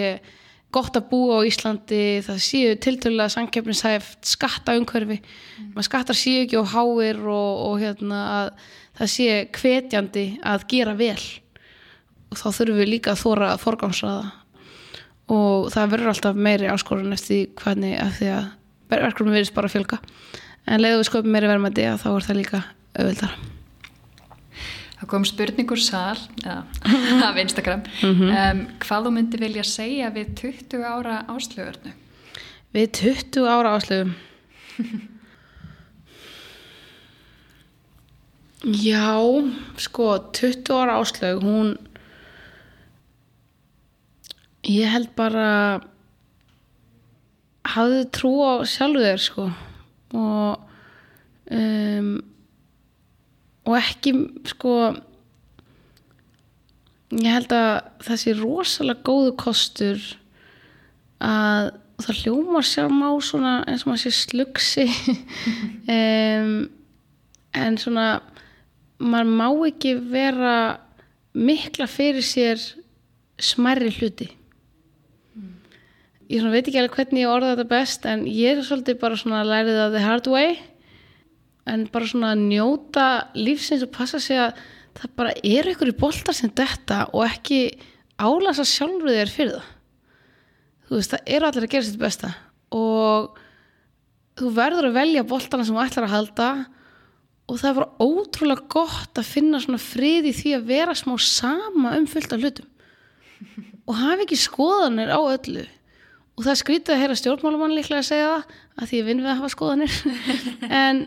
gott 0.72 0.96
að 0.96 1.08
búa 1.10 1.40
á 1.40 1.46
Íslandi 1.46 2.04
það 2.24 2.38
séu 2.42 2.76
tiltölulega 2.80 3.34
sankjöfnishæft 3.34 4.28
skatta 4.28 4.76
umhverfi 4.78 5.18
mm. 5.20 5.72
maður 5.74 5.88
skattar 5.88 6.18
séu 6.18 6.46
ekki 6.46 6.60
á 6.60 6.64
háir 6.72 7.20
og, 7.28 7.50
og 7.68 7.76
hérna 7.82 8.22
að 8.38 8.52
það 8.98 9.12
sé 9.14 9.28
hvetjandi 9.58 10.26
að 10.48 10.66
gera 10.72 10.96
vel 10.98 11.20
og 12.32 12.40
þá 12.40 12.48
þurfum 12.48 12.80
við 12.80 12.88
líka 12.88 13.12
að 13.12 13.22
þóra 13.22 13.52
að 13.52 13.62
forgámsraða 13.66 14.30
og 15.32 15.70
það 15.72 15.94
verður 15.94 16.12
alltaf 16.12 16.42
meiri 16.48 16.68
áskorun 16.72 17.14
eftir 17.14 17.52
hvernig 17.60 17.94
að 18.00 18.12
því 18.18 18.28
að 18.38 18.50
verkefnum 18.92 19.36
verðist 19.36 19.56
bara 19.56 19.70
að 19.70 19.76
fjölga. 19.76 19.98
En 20.68 20.82
leiðu 20.82 21.00
við 21.00 21.08
sköpum 21.08 21.32
meiri 21.34 21.50
verðmætti 21.50 21.86
að 21.88 22.02
þá 22.02 22.08
er 22.12 22.26
það 22.26 22.40
líka 22.40 22.62
auðvildara 22.96 23.36
Það 25.02 25.08
kom 25.10 25.24
spurningur 25.26 25.80
sál 25.82 26.18
af 27.28 27.38
Instagram. 27.42 27.80
Mm 28.02 28.12
-hmm. 28.18 28.28
um, 28.30 28.66
hvað 28.84 29.06
þú 29.06 29.10
myndi 29.10 29.38
vilja 29.40 29.64
segja 29.66 30.10
við 30.14 30.34
20 30.38 30.84
ára 30.86 31.24
áslögurnu? 31.26 31.92
Við 32.72 32.86
20 33.00 33.48
ára 33.48 33.74
áslögum 33.76 34.14
Já, 38.62 39.18
sko, 39.76 40.30
20 40.32 40.70
ára 40.70 40.94
áslög, 41.02 41.42
hún, 41.42 41.78
ég 44.68 44.90
held 44.90 45.10
bara, 45.18 45.80
hafði 47.66 48.02
trú 48.14 48.34
á 48.46 48.52
sjálfu 48.68 49.02
þér, 49.02 49.22
sko, 49.22 49.46
og, 50.18 50.66
um, 51.50 52.12
og 53.66 53.78
ekki, 53.78 54.14
sko, 54.52 54.76
ég 57.20 57.30
held 57.36 57.54
að 57.56 57.70
það 58.06 58.20
sé 58.22 58.34
rosalega 58.38 59.06
góðu 59.06 59.32
kostur 59.40 60.02
að 61.22 61.72
það 62.02 62.20
hljómar 62.22 62.66
sér 62.66 62.90
má 62.90 63.08
svona 63.22 63.56
eins 63.68 63.84
og 63.84 63.92
maður 63.92 64.04
sé 64.06 64.12
slugsi 64.16 64.86
um, 65.96 66.54
en 67.52 67.78
svona 67.78 68.06
maður 69.02 69.34
má 69.38 69.46
ekki 69.68 69.94
vera 70.12 70.56
mikla 71.34 71.88
fyrir 71.90 72.24
sér 72.26 72.62
smærri 73.42 73.92
hluti 73.98 74.30
ég 76.30 76.44
veit 76.52 76.66
ekki 76.66 76.78
alveg 76.80 76.98
hvernig 76.98 77.24
ég 77.24 77.32
orða 77.32 77.54
þetta 77.54 77.70
best 77.70 78.06
en 78.08 78.26
ég 78.28 78.58
er 78.58 78.66
svolítið 78.66 79.00
bara 79.00 79.18
svona 79.18 79.42
að 79.42 79.50
læra 79.52 79.74
það 79.78 79.96
the 79.96 80.04
hard 80.04 80.30
way 80.30 80.54
en 81.70 81.86
bara 81.92 82.08
svona 82.10 82.32
að 82.34 82.44
njóta 82.50 83.06
lífsins 83.38 83.84
og 83.86 83.92
passa 83.94 84.20
sig 84.22 84.40
að 84.40 84.58
það 84.98 85.14
bara 85.18 85.34
er 85.42 85.70
í 85.72 85.94
boltar 85.98 86.36
sem 86.36 86.50
þetta 86.50 87.06
og 87.12 87.24
ekki 87.26 87.60
álasa 88.20 88.64
sjálfur 88.68 89.10
þér 89.10 89.32
fyrir 89.32 89.54
það. 89.56 89.70
Þú 90.86 90.98
veist, 90.98 91.14
það 91.14 91.32
eru 91.34 91.48
allir 91.48 91.66
að 91.66 91.72
gera 91.72 91.86
sitt 91.88 92.00
besta 92.00 92.32
og 92.72 93.38
þú 94.38 94.52
verður 94.56 94.88
að 94.90 94.98
velja 94.98 95.26
boltana 95.28 95.66
sem 95.66 95.76
þú 95.76 95.84
ætlar 95.84 96.08
að 96.08 96.14
halda 96.16 96.48
og 97.48 97.58
það 97.60 97.68
er 97.70 97.78
bara 97.78 98.06
ótrúlega 98.06 98.68
gott 98.72 99.20
að 99.20 99.28
finna 99.28 99.60
svona 99.62 99.82
frið 99.82 100.30
í 100.30 100.34
því 100.36 100.54
að 100.56 100.68
vera 100.70 100.96
smá 100.96 101.14
sama 101.20 101.96
um 101.98 102.08
fullt 102.08 102.34
af 102.34 102.42
hlutum. 102.42 102.68
Og 103.88 103.96
hafa 103.98 104.22
ekki 104.22 104.38
skoðanir 104.38 105.10
á 105.10 105.18
öllu 105.18 105.64
og 106.36 106.46
það 106.46 106.60
skrítið 106.62 106.94
að 106.94 107.02
heyra 107.02 107.18
stjórnmálumann 107.20 107.74
líklega 107.76 108.00
að 108.02 108.08
segja 108.08 108.30
það 108.30 108.54
að 108.78 108.88
því 108.88 109.00
ég 109.00 109.08
vinn 109.08 109.20
við 109.22 109.32
að 109.32 109.40
hafa 109.40 109.52
skoðanir. 109.52 109.98
En 110.82 111.02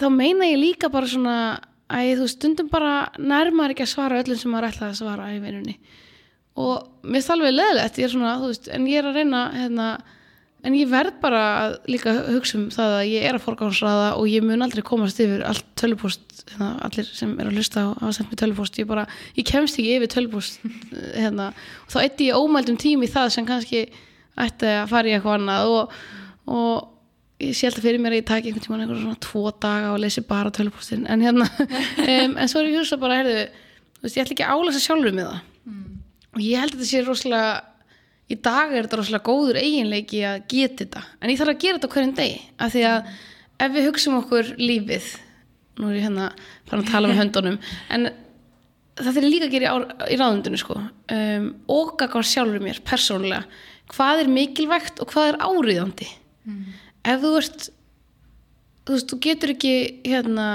þá 0.00 0.08
meina 0.10 0.48
ég 0.50 0.58
líka 0.60 0.90
bara 0.92 1.10
svona 1.10 1.36
að 1.94 2.14
þú 2.18 2.30
stundum 2.32 2.70
bara 2.72 2.94
nærmar 3.20 3.74
ekki 3.74 3.84
að 3.84 3.92
svara 3.92 4.22
öllum 4.22 4.40
sem 4.40 4.50
maður 4.50 4.72
ætlaði 4.72 4.90
að 4.90 5.00
svara 5.02 5.30
í 5.34 5.38
vinnunni. 5.42 5.76
Og 6.58 6.84
mér 7.02 7.18
finnst 7.18 7.30
það 7.30 7.36
alveg 7.36 7.54
leðilegt 7.54 7.96
ég 7.98 8.06
er 8.06 8.12
svona, 8.12 8.34
þú 8.40 8.50
veist, 8.50 8.68
en 8.70 8.86
ég 8.90 9.00
er 9.00 9.08
að 9.08 9.18
reyna 9.18 9.40
hérna, 9.54 9.88
en 10.64 10.76
ég 10.78 10.90
verð 10.90 11.18
bara 11.22 11.42
að 11.60 11.74
líka 11.90 12.14
hugsa 12.30 12.56
um 12.60 12.68
það 12.72 12.94
að 13.00 13.10
ég 13.10 13.26
er 13.28 13.38
að 13.38 13.44
forgáðsraða 13.44 14.06
og 14.20 14.30
ég 14.30 14.46
mun 14.46 14.64
aldrei 14.64 14.84
komast 14.86 15.20
yfir 15.20 15.42
allt 15.48 15.66
tölvupost, 15.78 16.44
hérna, 16.52 16.70
allir 16.86 17.10
sem 17.10 17.34
er 17.42 17.50
að 17.50 17.58
hlusta 17.58 17.84
og 17.90 17.98
hafa 18.00 18.16
sendt 18.16 18.32
mér 18.32 18.40
tölvupost, 18.44 18.78
ég 18.80 18.88
bara 18.90 19.06
ég 19.34 19.48
kemst 19.50 19.80
ekki 19.80 19.98
yfir 19.98 20.12
tölvupost 20.14 20.62
hérna, 21.22 21.50
og 21.84 21.94
þá 21.94 21.98
eitti 22.06 22.30
ég 22.30 22.38
ómældum 22.38 22.78
tími 22.80 23.10
það 23.10 23.34
sem 23.34 23.50
kannski 23.50 23.84
ætti 24.40 24.70
að 24.70 24.90
fara 24.90 25.10
í 25.10 25.14
eitthvað 25.16 25.38
annað 25.38 25.74
og, 25.74 25.94
og 26.50 27.44
ég 27.44 27.54
sé 27.56 27.68
alltaf 27.68 27.84
fyrir 27.84 28.02
mér 28.02 28.14
að 28.14 28.20
ég 28.22 28.28
taki 28.28 28.50
einhvern 28.50 28.64
tíma 28.64 28.78
einhver 28.80 29.02
svona 29.02 29.20
tvo 29.22 29.44
daga 29.62 29.92
og 29.92 30.00
lesi 30.02 30.24
bara 30.26 30.52
tölvupostin 30.54 31.04
en 31.10 31.24
hérna, 31.24 31.48
um, 32.14 32.38
en 32.38 32.50
svo 32.50 32.62
er 32.62 32.70
ég 32.70 32.80
hugsa 32.80 32.98
bara, 33.00 33.20
heyrðu, 33.20 33.44
þú 33.98 34.06
veist, 34.06 34.16
ég 34.16 34.24
ætla 34.24 34.36
ekki 34.36 34.46
að 34.46 34.54
álasa 34.54 34.82
sjálfur 34.82 35.16
með 35.16 35.30
það. 35.30 35.44
Og 36.34 36.42
ég 36.42 36.62
held 36.62 36.74
að 36.74 36.80
þetta 36.80 36.90
sé 36.90 37.04
rosalega 37.06 37.52
í 38.24 38.38
dag 38.40 38.72
er 38.72 38.86
þetta 38.86 38.98
rosalega 39.00 39.28
góður 39.28 39.60
eiginleiki 39.60 40.24
að 40.26 40.40
geta 40.50 40.80
þetta, 40.82 41.04
en 41.20 41.32
ég 41.32 41.40
þarf 41.40 41.54
að 41.54 41.62
gera 41.64 41.78
þetta 41.78 41.92
hverjum 41.94 42.16
degi, 42.18 42.40
af 42.58 42.74
því 42.74 42.84
að 42.90 43.14
ef 43.64 43.74
við 43.74 43.88
hugsaum 43.88 44.18
okkur 44.22 44.52
lífið 44.58 45.10
nú 45.78 45.90
er 45.90 45.98
ég 45.98 46.06
hérna 46.06 46.28
farin 46.68 46.84
að 46.84 46.92
tala 46.92 47.10
með 47.10 47.18
höndunum 47.22 47.58
en 47.94 48.08
það 48.98 49.20
er 49.20 49.26
líka 49.26 49.48
að 49.48 49.54
gera 49.56 49.70
í, 49.74 49.86
í 50.14 50.18
ráðundinu 50.20 50.58
sko. 50.60 50.78
Um, 51.10 51.48
og 51.70 51.94
gagvar 52.00 52.26
sjálfur 52.28 52.62
mér, 52.62 52.80
persónulega 52.86 53.42
hvað 53.92 54.24
er 54.24 54.32
mikilvægt 54.32 55.00
og 55.02 55.12
hvað 55.12 55.32
er 55.32 55.40
áriðandi 55.44 56.10
ef 57.04 57.20
þú 57.20 57.32
ert 57.40 57.66
þú 58.84 58.96
veist, 58.96 59.08
þú 59.10 59.18
getur 59.24 59.54
ekki 59.54 59.74
hérna 60.04 60.48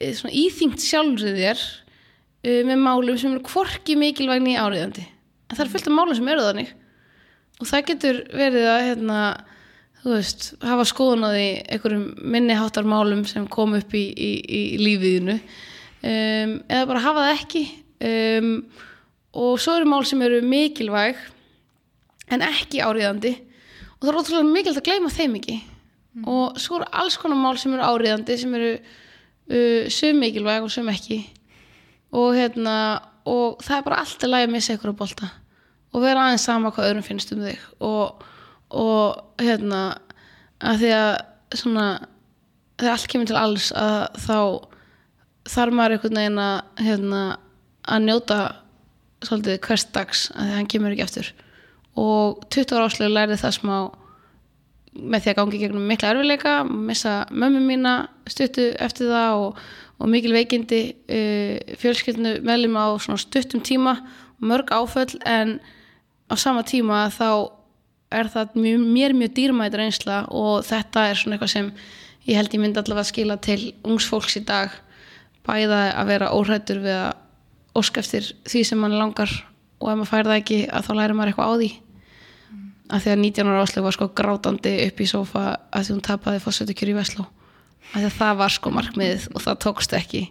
eh, 0.00 0.12
íþyngt 0.12 0.80
sjálfrið 0.84 1.40
þér 1.40 1.64
uh, 1.64 2.62
með 2.68 2.78
málum 2.84 3.18
sem 3.20 3.32
eru 3.32 3.44
hvorki 3.48 3.96
mikilvægni 3.96 4.58
áriðandi 4.60 5.06
en 5.54 5.58
það 5.58 5.66
er 5.66 5.72
fullt 5.72 5.90
af 5.90 5.94
málum 5.94 6.16
sem 6.18 6.30
eru 6.32 6.46
þannig. 6.46 6.72
Og 7.62 7.68
það 7.70 7.84
getur 7.90 8.20
verið 8.34 8.64
að 8.70 8.80
hérna, 8.88 9.18
þú 10.02 10.16
veist, 10.16 10.48
hafa 10.64 10.86
skoðun 10.90 11.26
á 11.26 11.30
því 11.30 11.44
einhverjum 11.76 12.08
minni 12.34 12.56
háttar 12.58 12.88
málum 12.88 13.22
sem 13.28 13.46
kom 13.52 13.76
upp 13.78 13.94
í, 13.94 14.04
í, 14.10 14.30
í 14.42 14.62
lífiðinu. 14.82 15.38
Um, 16.04 16.56
eða 16.66 16.88
bara 16.90 17.04
hafa 17.04 17.28
það 17.28 17.36
ekki. 17.36 17.64
Um, 18.04 18.50
og 19.44 19.62
svo 19.62 19.78
eru 19.78 19.88
mál 19.90 20.02
sem 20.08 20.22
eru 20.26 20.42
mikilvæg 20.46 21.22
en 22.34 22.46
ekki 22.46 22.82
áriðandi 22.84 23.32
og 23.94 24.04
það 24.04 24.10
er 24.10 24.18
ótrúlega 24.20 24.50
mikilvægt 24.50 24.82
að 24.82 24.88
gleyma 24.88 25.12
þeim 25.12 25.38
ekki. 25.38 25.56
Og 26.30 26.60
svo 26.62 26.78
eru 26.78 26.90
alls 26.94 27.16
konar 27.18 27.40
mál 27.40 27.56
sem 27.58 27.72
eru 27.74 27.86
áriðandi 27.86 28.36
sem 28.38 28.52
eru 28.58 28.70
uh, 28.76 29.90
sum 29.90 30.20
mikilvæg 30.22 30.66
og 30.66 30.72
sum 30.72 30.90
ekki. 30.92 31.22
Og 32.14 32.34
hérna 32.36 32.76
og 33.24 33.62
það 33.64 33.78
er 33.78 33.86
bara 33.86 34.00
alltaf 34.04 34.30
læg 34.30 34.46
að 34.46 34.52
missa 34.52 34.76
ykkur 34.76 34.94
á 34.94 35.00
bolta. 35.00 35.30
Og 35.94 36.04
vera 36.04 36.26
aðeins 36.26 36.44
sama 36.46 36.72
hvað 36.74 36.90
öðrum 36.90 37.06
finnst 37.06 37.32
um 37.34 37.44
þig. 37.46 37.62
Og, 37.86 38.26
og 38.74 39.42
hérna 39.42 39.82
að 40.64 40.82
því 40.82 40.92
að 40.98 41.12
svona 41.54 41.86
þegar 42.78 42.96
allt 42.96 43.10
kemur 43.10 43.30
til 43.30 43.38
alls 43.38 43.70
að 43.78 44.20
þá 44.24 44.38
þarf 45.54 45.76
maður 45.76 45.96
einhvern 45.96 46.20
veginn 46.20 46.42
að 46.42 46.84
hérna, 46.86 47.22
að 47.84 48.06
njóta 48.08 48.38
svolítið 49.24 49.58
hvers 49.66 49.86
dags 49.94 50.24
að 50.34 50.40
því 50.40 50.52
að 50.52 50.58
hann 50.58 50.70
kemur 50.72 50.94
ekki 50.94 51.04
eftir 51.04 51.30
og 52.00 52.42
20 52.50 52.74
ára 52.74 52.88
áslega 52.88 53.12
lærði 53.12 53.38
það 53.40 53.56
smá 53.58 53.76
með 54.94 55.24
því 55.24 55.30
að 55.32 55.38
gangi 55.40 55.60
gegnum 55.62 55.88
mikla 55.90 56.12
erfileika 56.12 56.52
missa 56.64 57.14
mömmu 57.30 57.62
mína 57.64 57.94
stuttu 58.30 58.68
eftir 58.82 59.10
það 59.10 59.40
og, 59.42 59.58
og 59.98 60.10
mikil 60.10 60.34
veikindi 60.34 60.82
uh, 60.94 61.74
fjölskyldinu 61.80 62.36
meðlum 62.46 62.78
á 62.78 62.86
stuttum 63.18 63.62
tíma 63.64 63.98
mörg 64.38 64.70
áföll 64.74 65.18
en 65.26 65.58
á 66.30 66.34
sama 66.38 66.62
tíma 66.62 67.08
þá 67.10 67.50
er 68.14 68.30
það 68.30 68.54
mjög, 68.58 68.86
mér 68.94 69.14
mjög 69.18 69.34
dýrmætt 69.38 69.76
reynsla 69.78 70.24
og 70.30 70.62
þetta 70.66 71.08
er 71.10 71.18
svona 71.18 71.36
eitthvað 71.36 71.54
sem 71.56 71.70
ég 72.28 72.38
held 72.38 72.54
ég 72.54 72.62
myndi 72.62 72.80
allavega 72.80 73.04
að 73.04 73.10
skila 73.10 73.38
til 73.42 73.60
ungs 73.82 74.06
fólks 74.08 74.38
í 74.38 74.44
dag 74.46 74.74
bæða 75.44 75.80
að 75.98 76.12
vera 76.12 76.30
óhrættur 76.34 76.80
við 76.84 77.00
að 77.00 77.12
óska 77.74 78.04
eftir 78.04 78.30
því 78.46 78.62
sem 78.68 78.80
mann 78.80 78.94
langar 78.94 79.32
og 79.82 79.90
ef 79.90 79.98
maður 79.98 80.10
fær 80.12 80.28
það 80.30 80.38
ekki 80.38 80.60
að 80.70 80.86
þá 80.86 80.92
lærir 80.94 81.18
maður 81.18 81.32
eitthvað 81.32 81.50
á 81.50 81.54
því 81.58 81.70
að 82.92 83.04
því 83.04 83.12
að 83.14 83.22
19 83.22 83.50
ára 83.50 83.62
áslög 83.64 83.86
var 83.86 83.96
sko 83.96 84.10
grátandi 84.16 84.74
upp 84.84 85.00
í 85.00 85.08
sófa 85.08 85.44
að 85.72 85.86
því 85.86 85.94
hún 85.94 86.04
tapaði 86.04 86.42
fórsötukjör 86.44 86.92
í 86.92 86.96
Vestló. 86.98 87.26
Að 87.94 87.98
því 87.98 88.08
að 88.10 88.16
það 88.18 88.38
var 88.40 88.54
sko 88.54 88.72
markmiðið 88.74 89.26
og 89.32 89.44
það 89.44 89.60
tókst 89.64 89.96
ekki. 89.96 90.22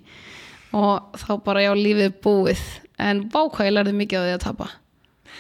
Og 0.78 1.20
þá 1.22 1.32
bara 1.46 1.66
já 1.66 1.72
lífið 1.78 2.16
búið. 2.24 2.64
En 3.02 3.26
bákvæði 3.34 3.70
ég 3.70 3.76
lærði 3.78 3.96
mikið 3.98 4.22
á 4.22 4.26
því 4.26 4.34
að 4.36 4.44
tapa. 4.46 4.70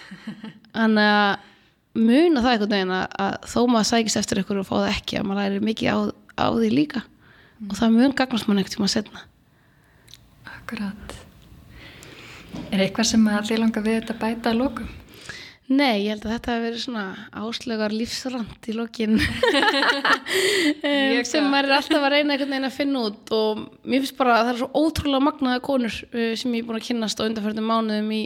Þannig 0.77 1.11
að 1.13 1.49
muna 1.93 2.41
það 2.41 2.55
einhvern 2.55 2.73
veginn 2.73 2.95
að, 2.97 3.05
að 3.21 3.49
þó 3.53 3.59
maður 3.69 3.89
sækist 3.91 4.21
eftir 4.23 4.41
ykkur 4.41 4.63
og 4.63 4.69
fá 4.69 4.75
það 4.79 4.89
ekki 4.95 5.19
að 5.19 5.27
maður 5.29 5.43
læri 5.43 5.67
mikið 5.69 5.93
á, 5.93 5.97
á 6.41 6.47
því 6.49 6.71
líka. 6.73 7.03
Og 7.69 7.77
það 7.77 7.95
mun 7.99 8.17
gagnast 8.17 8.49
mann 8.49 8.59
ekkert 8.59 8.75
tíma 8.75 8.89
setna 8.91 9.21
Akkurat. 10.49 11.13
Er 12.73 12.81
eitthvað 12.83 13.07
sem 13.09 13.23
að 13.29 13.49
þið 13.51 13.61
langar 13.61 13.85
við 13.85 13.97
þetta 13.99 14.15
bæta 14.19 14.51
að 14.51 14.59
lókum? 14.61 14.91
Nei, 15.71 16.03
ég 16.03 16.09
held 16.11 16.25
að 16.27 16.33
þetta 16.33 16.51
hafi 16.51 16.63
verið 16.65 16.81
svona 16.83 17.03
áslögar 17.39 17.93
lífsrand 17.95 18.67
í 18.67 18.73
lokin. 18.75 19.13
Sem 21.29 21.45
maður 21.47 21.69
er 21.69 21.75
alltaf 21.77 22.03
að 22.03 22.11
reyna 22.11 22.35
einhvern 22.35 22.51
veginn 22.51 22.67
að 22.67 22.75
finna 22.75 23.03
út 23.07 23.31
og 23.31 23.61
mér 23.87 24.03
finnst 24.03 24.17
bara 24.17 24.41
að 24.41 24.49
það 24.49 24.51
er 24.51 24.59
svo 24.59 24.83
ótrúlega 24.83 25.23
magnaða 25.23 25.61
konur 25.63 25.95
uh, 25.95 26.33
sem 26.35 26.57
ég 26.57 26.65
er 26.65 26.67
búin 26.67 26.81
að 26.81 26.89
kynnast 26.89 27.23
á 27.23 27.25
undanfjörðum 27.29 27.71
mánuðum 27.71 28.11
í 28.11 28.19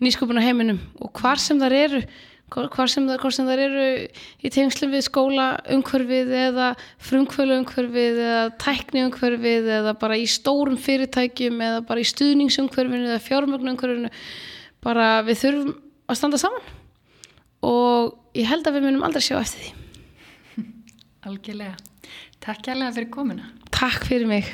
nýsköpuna 0.00 0.46
heiminum 0.46 0.80
og 1.04 1.12
hvar 1.20 1.42
sem 1.42 1.60
þar 1.60 1.76
eru 1.76 2.02
hvar 2.48 2.88
sem 2.88 3.04
þar, 3.04 3.20
hvar 3.20 3.34
sem 3.36 3.48
þar 3.50 3.62
eru 3.66 3.84
í 4.40 4.52
tengslum 4.54 4.94
við 4.94 5.04
skóla 5.10 5.48
umhverfið 5.74 6.32
eða 6.46 6.70
frumkvölu 7.10 7.58
umhverfið 7.60 8.22
eða 8.24 8.46
tækni 8.64 9.04
umhverfið 9.04 9.68
eða 9.82 9.94
bara 10.00 10.16
í 10.16 10.24
stórum 10.24 10.80
fyrirtækjum 10.80 11.60
eða 11.68 11.84
bara 11.90 12.00
í 12.00 12.08
stuðningsumhverfinu 12.08 13.10
eða 13.10 13.20
fjármögnu 13.26 13.74
umhverfinu. 13.74 14.12
Bara 14.80 15.10
við 15.28 15.42
þurfum 15.42 15.76
að 16.08 16.20
standa 16.22 16.40
saman 16.40 16.77
og 17.66 18.14
ég 18.38 18.48
held 18.48 18.66
að 18.68 18.78
við 18.78 18.88
munum 18.88 19.04
aldrei 19.06 19.24
sjá 19.24 19.38
eftir 19.40 19.66
því 19.66 19.74
Algjörlega. 21.28 21.74
Takk 22.40 22.62
kærlega 22.68 22.94
fyrir 22.94 23.08
komuna. 23.12 23.48
Takk 23.74 24.06
fyrir 24.06 24.28
mig 24.30 24.46